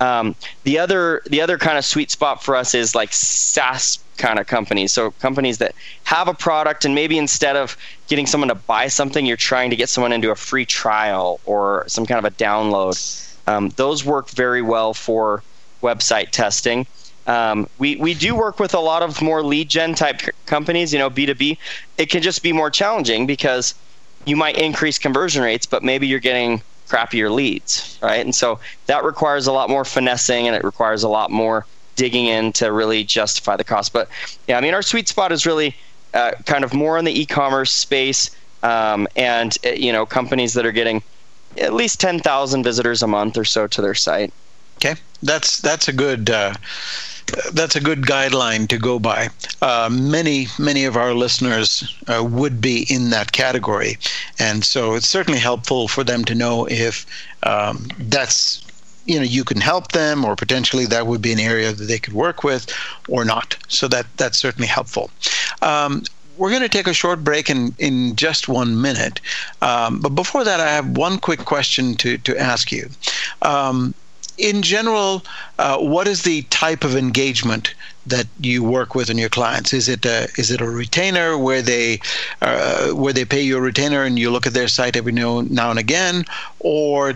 Um, 0.00 0.34
the 0.64 0.78
other, 0.78 1.22
the 1.26 1.40
other 1.40 1.58
kind 1.58 1.78
of 1.78 1.84
sweet 1.84 2.10
spot 2.10 2.42
for 2.42 2.56
us 2.56 2.74
is 2.74 2.94
like 2.94 3.12
SaaS 3.12 3.98
kind 4.16 4.38
of 4.38 4.46
companies. 4.46 4.92
So 4.92 5.10
companies 5.12 5.58
that 5.58 5.74
have 6.04 6.28
a 6.28 6.34
product 6.34 6.84
and 6.84 6.94
maybe 6.94 7.18
instead 7.18 7.56
of 7.56 7.76
getting 8.08 8.26
someone 8.26 8.48
to 8.48 8.54
buy 8.54 8.88
something, 8.88 9.26
you're 9.26 9.36
trying 9.36 9.70
to 9.70 9.76
get 9.76 9.88
someone 9.88 10.12
into 10.12 10.30
a 10.30 10.36
free 10.36 10.66
trial 10.66 11.40
or 11.46 11.84
some 11.88 12.06
kind 12.06 12.24
of 12.24 12.32
a 12.32 12.34
download. 12.36 12.94
Um, 13.46 13.70
those 13.70 14.04
work 14.04 14.30
very 14.30 14.62
well 14.62 14.94
for 14.94 15.42
website 15.82 16.30
testing. 16.30 16.86
Um, 17.26 17.68
we 17.78 17.96
we 17.96 18.14
do 18.14 18.34
work 18.34 18.60
with 18.60 18.74
a 18.74 18.80
lot 18.80 19.02
of 19.02 19.22
more 19.22 19.42
lead 19.42 19.68
gen 19.68 19.94
type 19.94 20.20
companies, 20.46 20.92
you 20.92 20.98
know, 20.98 21.08
B 21.10 21.26
two 21.26 21.34
B. 21.34 21.58
It 21.96 22.10
can 22.10 22.22
just 22.22 22.42
be 22.42 22.52
more 22.52 22.70
challenging 22.70 23.26
because 23.26 23.74
you 24.26 24.36
might 24.36 24.56
increase 24.56 24.98
conversion 24.98 25.42
rates, 25.42 25.66
but 25.66 25.82
maybe 25.82 26.06
you're 26.06 26.20
getting 26.20 26.62
crappier 26.88 27.30
leads, 27.30 27.98
right? 28.02 28.24
And 28.24 28.34
so 28.34 28.60
that 28.86 29.04
requires 29.04 29.46
a 29.46 29.52
lot 29.52 29.70
more 29.70 29.84
finessing 29.84 30.46
and 30.46 30.54
it 30.54 30.64
requires 30.64 31.02
a 31.02 31.08
lot 31.08 31.30
more 31.30 31.66
digging 31.96 32.26
in 32.26 32.52
to 32.52 32.72
really 32.72 33.04
justify 33.04 33.56
the 33.56 33.64
cost. 33.64 33.92
But 33.92 34.08
yeah, 34.46 34.58
I 34.58 34.60
mean, 34.60 34.74
our 34.74 34.82
sweet 34.82 35.08
spot 35.08 35.32
is 35.32 35.46
really 35.46 35.74
uh, 36.12 36.32
kind 36.44 36.64
of 36.64 36.74
more 36.74 36.98
in 36.98 37.04
the 37.04 37.20
e-commerce 37.20 37.72
space, 37.72 38.30
um, 38.62 39.08
and 39.16 39.56
uh, 39.64 39.70
you 39.70 39.92
know, 39.92 40.04
companies 40.04 40.54
that 40.54 40.66
are 40.66 40.72
getting 40.72 41.02
at 41.58 41.72
least 41.72 42.00
ten 42.00 42.18
thousand 42.20 42.64
visitors 42.64 43.02
a 43.02 43.06
month 43.06 43.38
or 43.38 43.44
so 43.44 43.66
to 43.66 43.80
their 43.80 43.94
site. 43.94 44.32
Okay, 44.76 44.96
that's 45.22 45.58
that's 45.58 45.88
a 45.88 45.92
good. 45.92 46.30
Uh 46.30 46.54
that's 47.52 47.76
a 47.76 47.80
good 47.80 48.02
guideline 48.02 48.68
to 48.68 48.78
go 48.78 48.98
by. 48.98 49.28
Uh, 49.62 49.88
many, 49.90 50.46
many 50.58 50.84
of 50.84 50.96
our 50.96 51.14
listeners 51.14 51.96
uh, 52.06 52.22
would 52.22 52.60
be 52.60 52.86
in 52.88 53.10
that 53.10 53.32
category, 53.32 53.98
and 54.38 54.64
so 54.64 54.94
it's 54.94 55.08
certainly 55.08 55.40
helpful 55.40 55.88
for 55.88 56.04
them 56.04 56.24
to 56.24 56.34
know 56.34 56.66
if 56.66 57.06
um, 57.42 57.88
that's 57.98 58.62
you 59.06 59.16
know 59.16 59.24
you 59.24 59.44
can 59.44 59.60
help 59.60 59.92
them 59.92 60.24
or 60.24 60.34
potentially 60.34 60.86
that 60.86 61.06
would 61.06 61.20
be 61.20 61.32
an 61.32 61.40
area 61.40 61.72
that 61.72 61.84
they 61.84 61.98
could 61.98 62.14
work 62.14 62.42
with 62.42 62.66
or 63.06 63.22
not 63.22 63.54
so 63.68 63.86
that 63.86 64.06
that's 64.16 64.38
certainly 64.38 64.66
helpful 64.66 65.10
um, 65.60 66.02
we're 66.36 66.50
going 66.50 66.62
to 66.62 66.68
take 66.68 66.86
a 66.86 66.94
short 66.94 67.22
break 67.22 67.48
in, 67.48 67.74
in 67.78 68.16
just 68.16 68.48
one 68.48 68.80
minute. 68.80 69.20
Um, 69.62 70.00
but 70.00 70.10
before 70.10 70.44
that, 70.44 70.60
I 70.60 70.70
have 70.70 70.96
one 70.96 71.18
quick 71.18 71.40
question 71.40 71.94
to, 71.96 72.18
to 72.18 72.36
ask 72.36 72.72
you. 72.72 72.90
Um, 73.42 73.94
in 74.38 74.62
general, 74.62 75.22
uh, 75.58 75.78
what 75.78 76.08
is 76.08 76.22
the 76.22 76.42
type 76.42 76.84
of 76.84 76.96
engagement 76.96 77.74
that 78.06 78.26
you 78.40 78.62
work 78.62 78.94
with 78.94 79.08
in 79.10 79.18
your 79.18 79.28
clients? 79.28 79.72
Is 79.72 79.88
it 79.88 80.04
a, 80.04 80.28
is 80.36 80.50
it 80.50 80.60
a 80.60 80.68
retainer 80.68 81.38
where 81.38 81.62
they 81.62 82.00
uh, 82.42 82.90
where 82.90 83.12
they 83.12 83.24
pay 83.24 83.40
you 83.40 83.56
a 83.56 83.60
retainer 83.60 84.02
and 84.02 84.18
you 84.18 84.30
look 84.30 84.46
at 84.46 84.54
their 84.54 84.68
site 84.68 84.96
every 84.96 85.12
now, 85.12 85.42
now 85.42 85.70
and 85.70 85.78
again, 85.78 86.24
or 86.60 87.14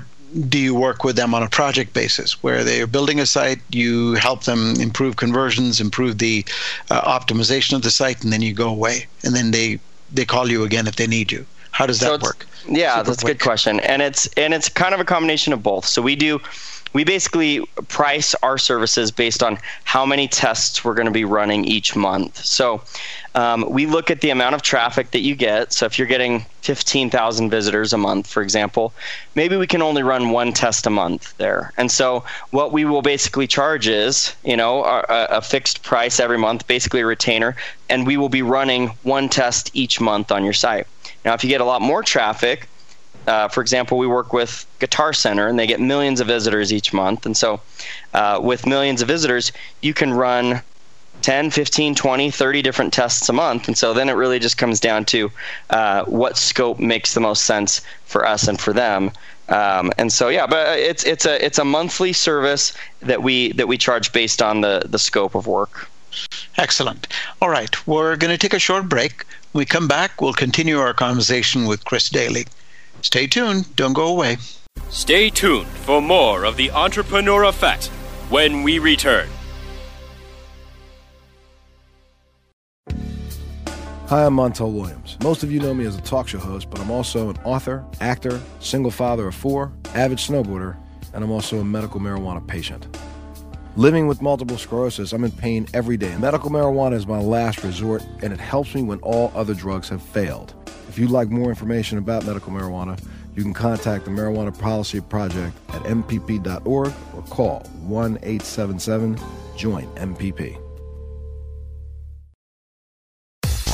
do 0.48 0.58
you 0.58 0.74
work 0.74 1.04
with 1.04 1.16
them 1.16 1.34
on 1.34 1.42
a 1.42 1.48
project 1.48 1.94
basis 1.94 2.42
where 2.42 2.62
they're 2.62 2.86
building 2.86 3.18
a 3.18 3.26
site, 3.26 3.60
you 3.70 4.12
help 4.14 4.44
them 4.44 4.74
improve 4.78 5.16
conversions, 5.16 5.80
improve 5.80 6.18
the 6.18 6.44
uh, 6.90 7.18
optimization 7.18 7.74
of 7.74 7.82
the 7.82 7.90
site, 7.90 8.22
and 8.22 8.32
then 8.32 8.42
you 8.42 8.52
go 8.52 8.68
away, 8.68 9.06
and 9.24 9.34
then 9.34 9.50
they 9.50 9.78
they 10.12 10.24
call 10.24 10.50
you 10.50 10.64
again 10.64 10.86
if 10.86 10.96
they 10.96 11.06
need 11.06 11.32
you? 11.32 11.44
How 11.70 11.86
does 11.86 12.00
that 12.00 12.20
so 12.20 12.26
work? 12.26 12.46
Yeah, 12.68 12.96
Super 12.96 13.06
that's 13.06 13.22
quick. 13.22 13.30
a 13.30 13.34
good 13.34 13.42
question, 13.42 13.80
and 13.80 14.02
it's 14.02 14.26
and 14.36 14.52
it's 14.52 14.68
kind 14.68 14.94
of 14.94 15.00
a 15.00 15.04
combination 15.04 15.52
of 15.52 15.62
both. 15.62 15.86
So 15.86 16.02
we 16.02 16.16
do 16.16 16.40
we 16.92 17.04
basically 17.04 17.64
price 17.88 18.34
our 18.42 18.58
services 18.58 19.10
based 19.10 19.42
on 19.42 19.58
how 19.84 20.06
many 20.06 20.28
tests 20.28 20.84
we're 20.84 20.94
going 20.94 21.06
to 21.06 21.12
be 21.12 21.24
running 21.24 21.64
each 21.64 21.94
month. 21.94 22.44
So 22.44 22.82
um, 23.34 23.64
we 23.68 23.86
look 23.86 24.10
at 24.10 24.20
the 24.20 24.30
amount 24.30 24.54
of 24.54 24.62
traffic 24.62 25.10
that 25.12 25.20
you 25.20 25.34
get. 25.34 25.72
So 25.72 25.86
if 25.86 25.98
you're 25.98 26.08
getting 26.08 26.44
15,000 26.62 27.50
visitors 27.50 27.92
a 27.92 27.98
month, 27.98 28.26
for 28.26 28.42
example, 28.42 28.92
maybe 29.34 29.56
we 29.56 29.66
can 29.66 29.82
only 29.82 30.02
run 30.02 30.30
one 30.30 30.52
test 30.52 30.86
a 30.86 30.90
month 30.90 31.36
there. 31.36 31.72
And 31.76 31.90
so 31.90 32.24
what 32.50 32.72
we 32.72 32.84
will 32.84 33.02
basically 33.02 33.46
charge 33.46 33.86
is, 33.86 34.34
you 34.44 34.56
know, 34.56 34.84
a, 34.84 35.04
a 35.08 35.42
fixed 35.42 35.82
price 35.82 36.18
every 36.18 36.38
month, 36.38 36.66
basically 36.66 37.00
a 37.00 37.06
retainer, 37.06 37.56
and 37.88 38.06
we 38.06 38.16
will 38.16 38.28
be 38.28 38.42
running 38.42 38.88
one 39.02 39.28
test 39.28 39.70
each 39.74 40.00
month 40.00 40.32
on 40.32 40.44
your 40.44 40.52
site. 40.52 40.86
Now, 41.24 41.34
if 41.34 41.44
you 41.44 41.50
get 41.50 41.60
a 41.60 41.64
lot 41.64 41.82
more 41.82 42.02
traffic, 42.02 42.68
uh, 43.28 43.48
for 43.48 43.60
example, 43.60 43.98
we 43.98 44.06
work 44.06 44.32
with 44.32 44.66
Guitar 44.78 45.12
Center 45.12 45.46
and 45.46 45.58
they 45.58 45.66
get 45.66 45.80
millions 45.80 46.20
of 46.20 46.26
visitors 46.26 46.72
each 46.72 46.92
month. 46.92 47.26
And 47.26 47.36
so, 47.36 47.60
uh, 48.14 48.40
with 48.42 48.66
millions 48.66 49.02
of 49.02 49.08
visitors, 49.08 49.52
you 49.82 49.92
can 49.92 50.14
run 50.14 50.62
10, 51.22 51.50
15, 51.50 51.94
20, 51.94 52.30
30 52.30 52.62
different 52.62 52.92
tests 52.92 53.28
a 53.28 53.32
month. 53.32 53.68
And 53.68 53.76
so 53.76 53.92
then 53.92 54.08
it 54.08 54.12
really 54.12 54.38
just 54.38 54.56
comes 54.56 54.80
down 54.80 55.04
to 55.06 55.30
uh, 55.70 56.04
what 56.04 56.36
scope 56.36 56.78
makes 56.78 57.14
the 57.14 57.20
most 57.20 57.44
sense 57.44 57.82
for 58.06 58.26
us 58.26 58.48
and 58.48 58.58
for 58.58 58.72
them. 58.72 59.10
Um, 59.48 59.92
and 59.98 60.12
so 60.12 60.28
yeah, 60.28 60.46
but 60.46 60.78
it's 60.78 61.04
it's 61.04 61.24
a 61.24 61.42
it's 61.42 61.58
a 61.58 61.64
monthly 61.64 62.12
service 62.12 62.74
that 63.00 63.22
we 63.22 63.52
that 63.52 63.66
we 63.66 63.78
charge 63.78 64.12
based 64.12 64.42
on 64.42 64.60
the 64.60 64.82
the 64.84 64.98
scope 64.98 65.34
of 65.34 65.46
work. 65.46 65.88
Excellent. 66.56 67.06
All 67.40 67.48
right, 67.48 67.74
we're 67.86 68.16
going 68.16 68.30
to 68.30 68.38
take 68.38 68.52
a 68.52 68.58
short 68.58 68.88
break. 68.88 69.24
We 69.54 69.64
come 69.64 69.88
back, 69.88 70.20
we'll 70.20 70.34
continue 70.34 70.78
our 70.78 70.92
conversation 70.92 71.66
with 71.66 71.84
Chris 71.84 72.10
Daly. 72.10 72.46
Stay 73.02 73.26
tuned, 73.26 73.74
don't 73.76 73.92
go 73.92 74.08
away. 74.08 74.38
Stay 74.90 75.30
tuned 75.30 75.68
for 75.68 76.02
more 76.02 76.44
of 76.44 76.56
the 76.56 76.70
Entrepreneur 76.70 77.44
Effect 77.44 77.86
when 78.28 78.62
we 78.62 78.78
return. 78.78 79.28
Hi, 84.08 84.24
I'm 84.24 84.34
Montel 84.34 84.72
Williams. 84.72 85.18
Most 85.22 85.42
of 85.42 85.52
you 85.52 85.60
know 85.60 85.74
me 85.74 85.84
as 85.84 85.96
a 85.96 86.00
talk 86.00 86.28
show 86.28 86.38
host, 86.38 86.70
but 86.70 86.80
I'm 86.80 86.90
also 86.90 87.28
an 87.28 87.36
author, 87.44 87.84
actor, 88.00 88.40
single 88.58 88.90
father 88.90 89.28
of 89.28 89.34
four, 89.34 89.70
avid 89.94 90.16
snowboarder, 90.16 90.76
and 91.12 91.22
I'm 91.22 91.30
also 91.30 91.58
a 91.58 91.64
medical 91.64 92.00
marijuana 92.00 92.46
patient. 92.46 92.88
Living 93.76 94.06
with 94.08 94.22
multiple 94.22 94.56
sclerosis, 94.56 95.12
I'm 95.12 95.24
in 95.24 95.30
pain 95.30 95.68
every 95.74 95.98
day. 95.98 96.16
Medical 96.16 96.48
marijuana 96.50 96.94
is 96.94 97.06
my 97.06 97.20
last 97.20 97.62
resort, 97.62 98.02
and 98.22 98.32
it 98.32 98.40
helps 98.40 98.74
me 98.74 98.82
when 98.82 98.98
all 99.00 99.30
other 99.34 99.52
drugs 99.54 99.90
have 99.90 100.02
failed. 100.02 100.54
If 100.88 100.98
you'd 100.98 101.10
like 101.10 101.28
more 101.28 101.50
information 101.50 101.98
about 101.98 102.24
medical 102.24 102.52
marijuana, 102.52 102.98
you 103.34 103.42
can 103.42 103.54
contact 103.54 104.04
the 104.04 104.10
Marijuana 104.10 104.56
Policy 104.58 105.00
Project 105.00 105.56
at 105.68 105.82
MPP.org 105.82 106.92
or 107.14 107.22
call 107.30 107.60
1 107.86 108.18
877 108.22 109.16
JOIN 109.56 109.86
MPP. 109.94 110.58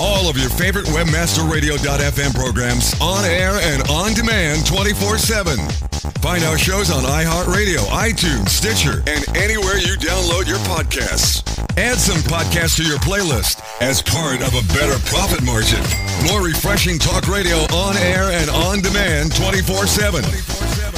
All 0.00 0.28
of 0.28 0.36
your 0.36 0.50
favorite 0.50 0.86
WebmasterRadio.fm 0.86 2.34
programs 2.34 2.94
on 3.00 3.24
air 3.24 3.52
and 3.62 3.88
on 3.88 4.12
demand 4.12 4.66
24 4.66 5.18
7. 5.18 5.93
Find 6.20 6.44
our 6.44 6.58
shows 6.58 6.90
on 6.90 7.04
iHeartRadio, 7.04 7.78
iTunes, 7.88 8.48
Stitcher, 8.48 9.02
and 9.06 9.24
anywhere 9.36 9.78
you 9.78 9.96
download 9.96 10.46
your 10.46 10.58
podcasts. 10.58 11.42
Add 11.78 11.96
some 11.98 12.18
podcasts 12.30 12.76
to 12.76 12.84
your 12.84 12.98
playlist 12.98 13.62
as 13.80 14.02
part 14.02 14.40
of 14.42 14.54
a 14.54 14.62
better 14.72 14.98
profit 15.08 15.42
margin. 15.44 15.80
More 16.28 16.42
refreshing 16.44 16.98
talk 16.98 17.26
radio 17.28 17.56
on 17.74 17.96
air 17.96 18.30
and 18.32 18.48
on 18.50 18.80
demand 18.80 19.34
24 19.36 19.86
7. 19.86 20.24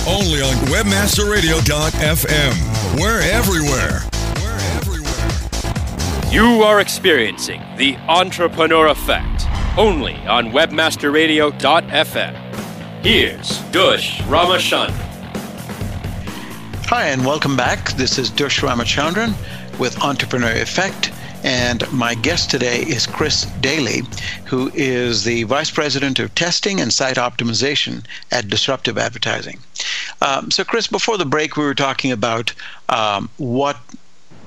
Only 0.09 0.41
on 0.43 0.55
WebmasterRadio.fm. 0.67 3.01
We're 3.01 3.21
everywhere. 3.23 4.01
You 6.33 6.63
are 6.63 6.81
experiencing 6.81 7.63
the 7.77 7.97
entrepreneur 8.09 8.89
effect. 8.89 9.47
only 9.79 10.15
on 10.27 10.47
webmasterradio.fm. 10.53 12.46
Here's 13.07 13.59
Dush 13.71 14.19
Ramachandran. 14.23 14.91
Hi, 16.87 17.07
and 17.07 17.25
welcome 17.25 17.57
back. 17.57 17.93
This 17.93 18.19
is 18.19 18.31
Dush 18.31 18.63
Ramachandran 18.63 19.33
with 19.79 20.03
Entrepreneur 20.03 20.51
Effect. 20.51 21.13
And 21.45 21.89
my 21.93 22.17
guest 22.17 22.51
today 22.51 22.81
is 22.81 23.07
Chris 23.07 23.45
Daly, 23.61 24.03
who 24.47 24.73
is 24.75 25.23
the 25.23 25.45
Vice 25.45 25.71
President 25.71 26.19
of 26.19 26.35
Testing 26.35 26.81
and 26.81 26.93
Site 26.93 27.15
Optimization 27.15 28.05
at 28.33 28.49
Disruptive 28.49 28.99
Advertising. 28.99 29.61
Um, 30.21 30.51
so, 30.51 30.65
Chris, 30.65 30.89
before 30.89 31.17
the 31.17 31.25
break, 31.25 31.57
we 31.57 31.63
were 31.65 31.77
talking 31.77 32.11
about 32.11 32.53
um, 32.89 33.31
what 33.37 33.77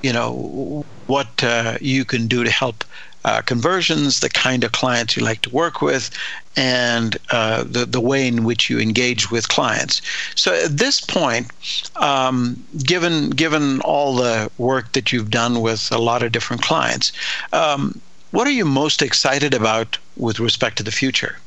you 0.03 0.11
know 0.11 0.85
what 1.07 1.43
uh, 1.45 1.77
you 1.79 2.03
can 2.03 2.27
do 2.27 2.43
to 2.43 2.51
help 2.51 2.83
uh, 3.25 3.41
conversions, 3.41 4.19
the 4.19 4.29
kind 4.29 4.63
of 4.63 4.71
clients 4.71 5.17
you 5.17 5.23
like 5.23 5.41
to 5.41 5.49
work 5.49 5.81
with, 5.81 6.09
and 6.55 7.17
uh, 7.31 7.63
the 7.63 7.85
the 7.85 8.01
way 8.01 8.27
in 8.27 8.43
which 8.43 8.69
you 8.69 8.79
engage 8.79 9.29
with 9.31 9.47
clients. 9.47 10.01
So 10.35 10.53
at 10.53 10.77
this 10.77 11.01
point, 11.01 11.51
um, 11.97 12.63
given 12.83 13.29
given 13.31 13.81
all 13.81 14.15
the 14.15 14.49
work 14.57 14.93
that 14.93 15.11
you've 15.11 15.31
done 15.31 15.61
with 15.61 15.91
a 15.91 15.97
lot 15.97 16.23
of 16.23 16.31
different 16.31 16.61
clients, 16.61 17.11
um, 17.53 18.01
what 18.31 18.47
are 18.47 18.51
you 18.51 18.65
most 18.65 19.01
excited 19.01 19.53
about 19.53 19.97
with 20.15 20.39
respect 20.39 20.77
to 20.77 20.83
the 20.83 20.91
future? 20.91 21.37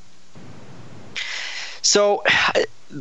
So 1.82 2.22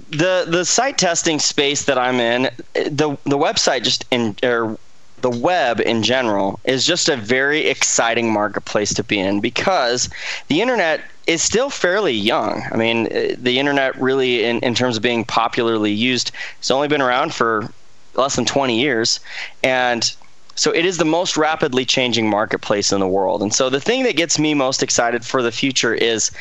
the 0.10 0.46
the 0.48 0.66
site 0.66 0.98
testing 0.98 1.40
space 1.40 1.86
that 1.86 1.98
I'm 1.98 2.20
in, 2.20 2.50
the 2.74 3.18
the 3.26 3.38
website 3.38 3.84
just 3.84 4.06
in 4.12 4.36
or 4.44 4.78
the 5.22 5.30
web 5.30 5.80
in 5.80 6.04
general 6.04 6.60
is 6.64 6.86
just 6.86 7.10
a 7.10 7.16
very 7.16 7.68
exciting 7.68 8.32
marketplace 8.32 8.94
to 8.96 9.04
be 9.04 9.20
in 9.20 9.40
because 9.40 10.10
the 10.48 10.62
internet 10.62 11.02
is 11.28 11.42
still 11.42 11.70
fairly 11.70 12.14
young. 12.14 12.64
I 12.72 12.78
mean, 12.78 13.08
uh, 13.08 13.36
the 13.38 13.60
internet 13.60 14.00
really, 14.00 14.44
in, 14.44 14.60
in 14.60 14.76
terms 14.76 14.98
of 14.98 15.04
being 15.04 15.24
popularly 15.24 15.92
used, 15.92 16.32
it's 16.60 16.72
only 16.72 16.88
been 16.88 17.02
around 17.02 17.34
for 17.34 17.72
less 18.16 18.36
than 18.36 18.46
20 18.46 18.80
years. 18.80 19.20
And 19.64 20.12
so 20.56 20.74
it 20.74 20.86
is 20.86 20.98
the 20.98 21.06
most 21.06 21.38
rapidly 21.38 21.86
changing 21.86 22.30
marketplace 22.30 22.92
in 22.92 23.00
the 23.00 23.08
world. 23.08 23.42
And 23.42 23.54
so 23.54 23.70
the 23.70 23.80
thing 23.80 24.04
that 24.04 24.16
gets 24.16 24.38
me 24.38 24.54
most 24.54 24.84
excited 24.84 25.26
for 25.26 25.42
the 25.42 25.52
future 25.52 25.94
is 25.94 26.32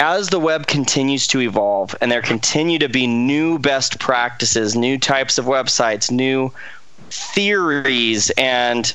as 0.00 0.28
the 0.28 0.40
web 0.40 0.66
continues 0.66 1.26
to 1.28 1.40
evolve 1.40 1.94
and 2.00 2.12
there 2.12 2.20
continue 2.20 2.78
to 2.78 2.88
be 2.88 3.06
new 3.06 3.58
best 3.58 3.98
practices, 3.98 4.76
new 4.76 4.98
types 4.98 5.38
of 5.38 5.46
websites, 5.46 6.10
new 6.10 6.52
theories 7.10 8.30
and 8.30 8.94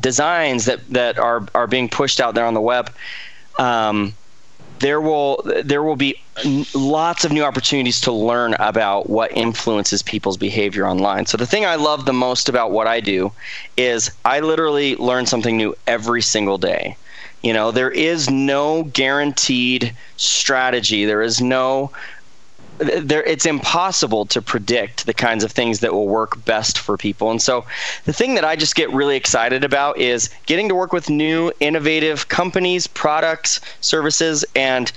designs 0.00 0.64
that 0.66 0.80
that 0.90 1.18
are 1.18 1.46
are 1.54 1.66
being 1.66 1.88
pushed 1.88 2.20
out 2.20 2.34
there 2.34 2.46
on 2.46 2.54
the 2.54 2.60
web, 2.60 2.92
um, 3.58 4.14
there 4.78 5.00
will 5.00 5.42
there 5.64 5.82
will 5.82 5.96
be 5.96 6.20
lots 6.74 7.24
of 7.24 7.32
new 7.32 7.44
opportunities 7.44 8.00
to 8.00 8.12
learn 8.12 8.54
about 8.54 9.08
what 9.08 9.34
influences 9.36 10.02
people's 10.02 10.36
behavior 10.36 10.86
online. 10.86 11.26
So 11.26 11.36
the 11.36 11.46
thing 11.46 11.64
I 11.64 11.76
love 11.76 12.04
the 12.04 12.12
most 12.12 12.48
about 12.48 12.72
what 12.72 12.86
I 12.86 13.00
do 13.00 13.32
is 13.76 14.10
I 14.24 14.40
literally 14.40 14.96
learn 14.96 15.26
something 15.26 15.56
new 15.56 15.74
every 15.86 16.22
single 16.22 16.58
day. 16.58 16.96
You 17.42 17.52
know, 17.52 17.70
there 17.70 17.90
is 17.90 18.30
no 18.30 18.84
guaranteed 18.84 19.94
strategy. 20.16 21.04
There 21.04 21.22
is 21.22 21.40
no 21.40 21.90
there 22.78 23.22
it's 23.24 23.46
impossible 23.46 24.26
to 24.26 24.42
predict 24.42 25.06
the 25.06 25.14
kinds 25.14 25.44
of 25.44 25.52
things 25.52 25.80
that 25.80 25.92
will 25.92 26.08
work 26.08 26.44
best 26.44 26.78
for 26.78 26.96
people. 26.96 27.30
And 27.30 27.40
so 27.40 27.64
the 28.04 28.12
thing 28.12 28.34
that 28.34 28.44
I 28.44 28.56
just 28.56 28.74
get 28.74 28.90
really 28.90 29.16
excited 29.16 29.64
about 29.64 29.98
is 29.98 30.30
getting 30.46 30.68
to 30.68 30.74
work 30.74 30.92
with 30.92 31.10
new 31.10 31.52
innovative 31.60 32.28
companies, 32.28 32.86
products, 32.86 33.60
services 33.80 34.44
and 34.56 34.90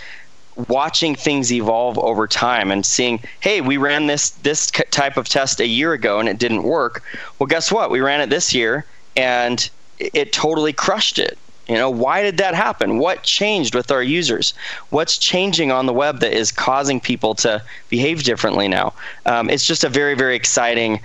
watching 0.69 1.15
things 1.15 1.51
evolve 1.51 1.97
over 1.99 2.27
time 2.27 2.71
and 2.71 2.85
seeing, 2.85 3.21
hey, 3.41 3.59
we 3.61 3.77
ran 3.77 4.07
this 4.07 4.29
this 4.29 4.71
type 4.71 5.17
of 5.17 5.27
test 5.27 5.59
a 5.59 5.67
year 5.67 5.93
ago 5.93 6.19
and 6.19 6.29
it 6.29 6.37
didn't 6.37 6.63
work. 6.63 7.03
Well, 7.39 7.47
guess 7.47 7.71
what? 7.71 7.91
We 7.91 7.99
ran 7.99 8.21
it 8.21 8.29
this 8.29 8.53
year 8.53 8.85
and 9.17 9.69
it 9.99 10.33
totally 10.33 10.73
crushed 10.73 11.19
it. 11.19 11.37
You 11.67 11.75
know, 11.75 11.89
why 11.89 12.21
did 12.21 12.37
that 12.37 12.53
happen? 12.53 12.99
What 12.99 13.23
changed 13.23 13.73
with 13.73 13.91
our 13.91 14.03
users? 14.03 14.53
What's 14.89 15.17
changing 15.17 15.71
on 15.71 15.85
the 15.85 15.93
web 15.93 16.19
that 16.19 16.33
is 16.33 16.51
causing 16.51 16.99
people 16.99 17.33
to 17.35 17.61
behave 17.89 18.23
differently 18.23 18.67
now? 18.67 18.93
Um, 19.25 19.49
it's 19.49 19.65
just 19.65 19.83
a 19.83 19.89
very, 19.89 20.15
very 20.15 20.35
exciting, 20.35 21.01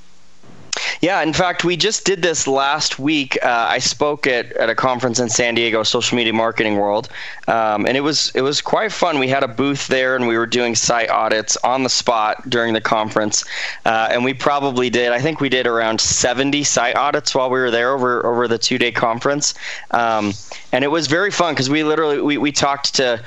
Yeah, 1.01 1.23
in 1.23 1.33
fact, 1.33 1.65
we 1.65 1.77
just 1.77 2.05
did 2.05 2.23
this 2.23 2.47
last 2.47 2.99
week. 2.99 3.39
Uh, 3.43 3.67
I 3.69 3.79
spoke 3.79 4.27
at, 4.27 4.53
at 4.55 4.71
a 4.71 4.75
conference 4.75 5.21
in 5.21 5.29
San 5.29 5.55
Diego, 5.55 5.83
Social 5.83 6.17
Media 6.17 6.33
Marketing 6.33 6.77
World, 6.77 7.09
um, 7.47 7.87
and 7.87 7.97
it 7.97 8.01
was 8.01 8.33
it 8.35 8.41
was 8.41 8.61
quite 8.61 8.91
fun. 8.91 9.19
We 9.19 9.29
had 9.29 9.43
a 9.43 9.49
booth 9.49 9.87
there, 9.89 10.17
and 10.17 10.27
we 10.27 10.37
were 10.37 10.47
doing 10.47 10.75
site 10.75 11.11
audits 11.11 11.57
on 11.59 11.83
the 11.83 11.91
spot 11.91 12.49
during 12.49 12.73
the 12.75 12.81
conference. 12.81 13.45
Uh, 13.85 14.09
and 14.11 14.25
we 14.25 14.35
probably 14.35 14.91
did, 14.91 15.13
I 15.13 15.21
think 15.21 15.41
we 15.41 15.49
did 15.49 15.67
around 15.67 16.01
70 16.01 16.65
site 16.65 16.97
audits 16.97 17.35
while 17.35 17.51
we 17.51 17.59
were 17.59 17.71
there 17.71 17.93
over 17.93 18.25
over 18.27 18.49
the 18.49 18.59
two 18.59 18.79
day 18.79 18.91
conference. 18.91 19.55
Um, 19.91 20.33
and 20.73 20.85
it 20.85 20.89
was 20.89 21.07
very 21.07 21.31
fun 21.31 21.55
because 21.55 21.71
we 21.71 21.85
literally 21.85 22.21
we, 22.21 22.39
we 22.39 22.51
talked 22.51 22.95
to 22.95 23.23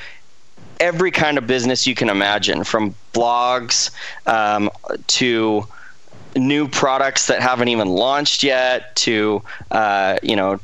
every 0.80 1.12
kind 1.12 1.38
of 1.38 1.48
business 1.48 1.88
you 1.88 1.96
can 1.96 2.10
imagine, 2.10 2.64
from 2.64 2.96
blogs 3.14 3.92
um, 4.28 4.70
to 5.08 5.68
new 6.36 6.68
products 6.68 7.28
that 7.28 7.42
haven't 7.42 7.68
even 7.68 7.88
launched 7.88 8.44
yet 8.44 8.96
to 8.96 9.42
uh, 9.72 10.18
you 10.22 10.36
know 10.36 10.60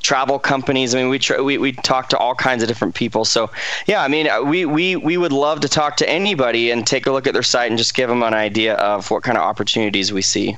travel 0.00 0.38
companies. 0.38 0.94
I 0.94 0.98
mean, 0.98 1.08
we, 1.08 1.20
we 1.40 1.58
we 1.58 1.72
talk 1.72 2.08
to 2.10 2.18
all 2.18 2.34
kinds 2.34 2.62
of 2.62 2.68
different 2.68 2.94
people. 2.94 3.24
So, 3.24 3.50
yeah, 3.86 4.02
I 4.02 4.08
mean, 4.08 4.28
uh, 4.28 4.42
we, 4.42 4.64
we 4.64 4.96
we 4.96 5.16
would 5.16 5.32
love 5.32 5.60
to 5.60 5.68
talk 5.68 5.96
to 5.98 6.08
anybody 6.08 6.70
and 6.70 6.86
take 6.86 7.06
a 7.06 7.12
look 7.12 7.26
at 7.26 7.32
their 7.32 7.42
site 7.42 7.70
and 7.70 7.78
just 7.78 7.94
give 7.94 8.08
them 8.08 8.22
an 8.22 8.34
idea 8.34 8.74
of 8.74 9.10
what 9.10 9.22
kind 9.22 9.38
of 9.38 9.44
opportunities 9.44 10.12
we 10.12 10.22
see. 10.22 10.56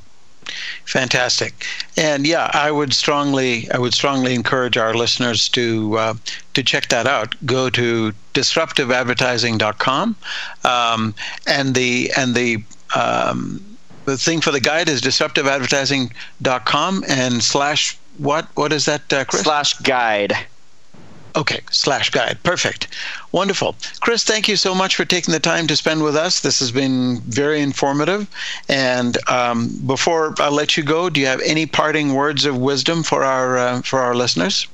Fantastic, 0.85 1.67
and 1.97 2.27
yeah, 2.27 2.51
I 2.53 2.71
would 2.71 2.93
strongly 2.93 3.71
I 3.71 3.79
would 3.79 3.95
strongly 3.95 4.35
encourage 4.35 4.77
our 4.77 4.95
listeners 4.95 5.49
to 5.51 5.99
uh, 5.99 6.15
to 6.55 6.63
check 6.63 6.89
that 6.89 7.07
out. 7.07 7.35
Go 7.47 7.71
to 7.71 8.13
disruptiveadvertising.com, 8.35 10.17
um, 10.65 11.15
and 11.47 11.75
the 11.75 12.13
and 12.17 12.35
the 12.35 12.65
um, 12.95 13.65
the 14.05 14.19
thing 14.19 14.41
for 14.41 14.51
the 14.51 14.61
guide 14.61 14.89
is 14.89 15.01
disruptiveadvertising.com 15.01 17.05
and 17.09 17.43
slash 17.43 17.99
what 18.19 18.49
what 18.55 18.73
is 18.73 18.85
that, 18.87 19.13
uh, 19.13 19.25
Chris? 19.25 19.43
Slash 19.43 19.75
guide. 19.79 20.37
Okay, 21.35 21.61
slash 21.71 22.11
guide. 22.11 22.39
Perfect. 22.43 22.89
Wonderful. 23.33 23.75
Chris, 24.01 24.23
thank 24.23 24.49
you 24.49 24.57
so 24.57 24.75
much 24.75 24.97
for 24.97 25.05
taking 25.07 25.33
the 25.33 25.41
time 25.41 25.67
to 25.67 25.77
spend 25.77 26.03
with 26.03 26.15
us. 26.15 26.41
This 26.41 26.59
has 26.61 26.71
been 26.71 27.21
very 27.21 27.63
informative. 27.63 28.29
And 28.69 29.17
um, 29.31 29.69
before 29.87 30.35
I 30.39 30.51
let 30.51 30.77
you 30.77 30.83
go, 30.83 31.09
do 31.09 31.21
you 31.21 31.27
have 31.27 31.41
any 31.41 31.65
parting 31.65 32.15
words 32.15 32.45
of 32.45 32.59
wisdom 32.59 33.03
for 33.03 33.25
our 33.25 33.57
uh, 33.57 33.83
for 33.83 34.01
our 34.01 34.15
listeners? 34.15 34.67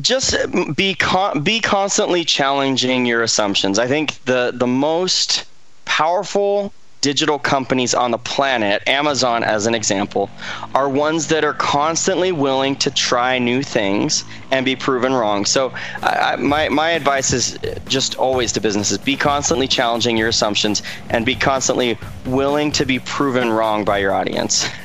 Just 0.00 0.34
be 0.74 0.94
con- 0.94 1.42
be 1.42 1.60
constantly 1.60 2.24
challenging 2.24 3.06
your 3.06 3.22
assumptions. 3.22 3.78
I 3.78 3.86
think 3.86 4.24
the 4.24 4.50
the 4.52 4.66
most 4.66 5.44
powerful 5.84 6.72
digital 7.00 7.38
companies 7.38 7.94
on 7.94 8.10
the 8.10 8.18
planet, 8.18 8.82
Amazon 8.86 9.44
as 9.44 9.66
an 9.66 9.74
example, 9.74 10.30
are 10.74 10.88
ones 10.88 11.28
that 11.28 11.44
are 11.44 11.54
constantly 11.54 12.32
willing 12.32 12.76
to 12.76 12.90
try 12.90 13.38
new 13.38 13.62
things 13.62 14.24
and 14.50 14.64
be 14.64 14.76
proven 14.76 15.12
wrong. 15.12 15.44
So, 15.44 15.72
I, 16.02 16.36
my, 16.36 16.68
my 16.68 16.90
advice 16.90 17.32
is 17.32 17.58
just 17.86 18.16
always 18.16 18.52
to 18.52 18.60
businesses 18.60 18.98
be 18.98 19.16
constantly 19.16 19.68
challenging 19.68 20.16
your 20.16 20.28
assumptions 20.28 20.82
and 21.10 21.24
be 21.24 21.34
constantly 21.34 21.98
willing 22.26 22.72
to 22.72 22.84
be 22.84 22.98
proven 22.98 23.50
wrong 23.50 23.84
by 23.84 23.98
your 23.98 24.12
audience. 24.12 24.66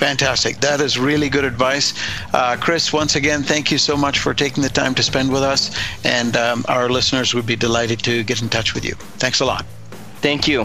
Fantastic. 0.00 0.60
That 0.60 0.80
is 0.80 0.98
really 0.98 1.28
good 1.28 1.44
advice. 1.44 1.92
Uh, 2.32 2.56
Chris, 2.58 2.90
once 2.90 3.16
again, 3.16 3.42
thank 3.42 3.70
you 3.70 3.76
so 3.76 3.98
much 3.98 4.18
for 4.18 4.32
taking 4.32 4.62
the 4.62 4.70
time 4.70 4.94
to 4.94 5.02
spend 5.02 5.30
with 5.30 5.42
us. 5.42 5.76
And 6.04 6.38
um, 6.38 6.64
our 6.68 6.88
listeners 6.88 7.34
would 7.34 7.44
be 7.44 7.54
delighted 7.54 8.02
to 8.04 8.22
get 8.24 8.40
in 8.40 8.48
touch 8.48 8.72
with 8.72 8.82
you. 8.82 8.94
Thanks 9.18 9.40
a 9.40 9.44
lot. 9.44 9.66
Thank 10.22 10.48
you. 10.48 10.64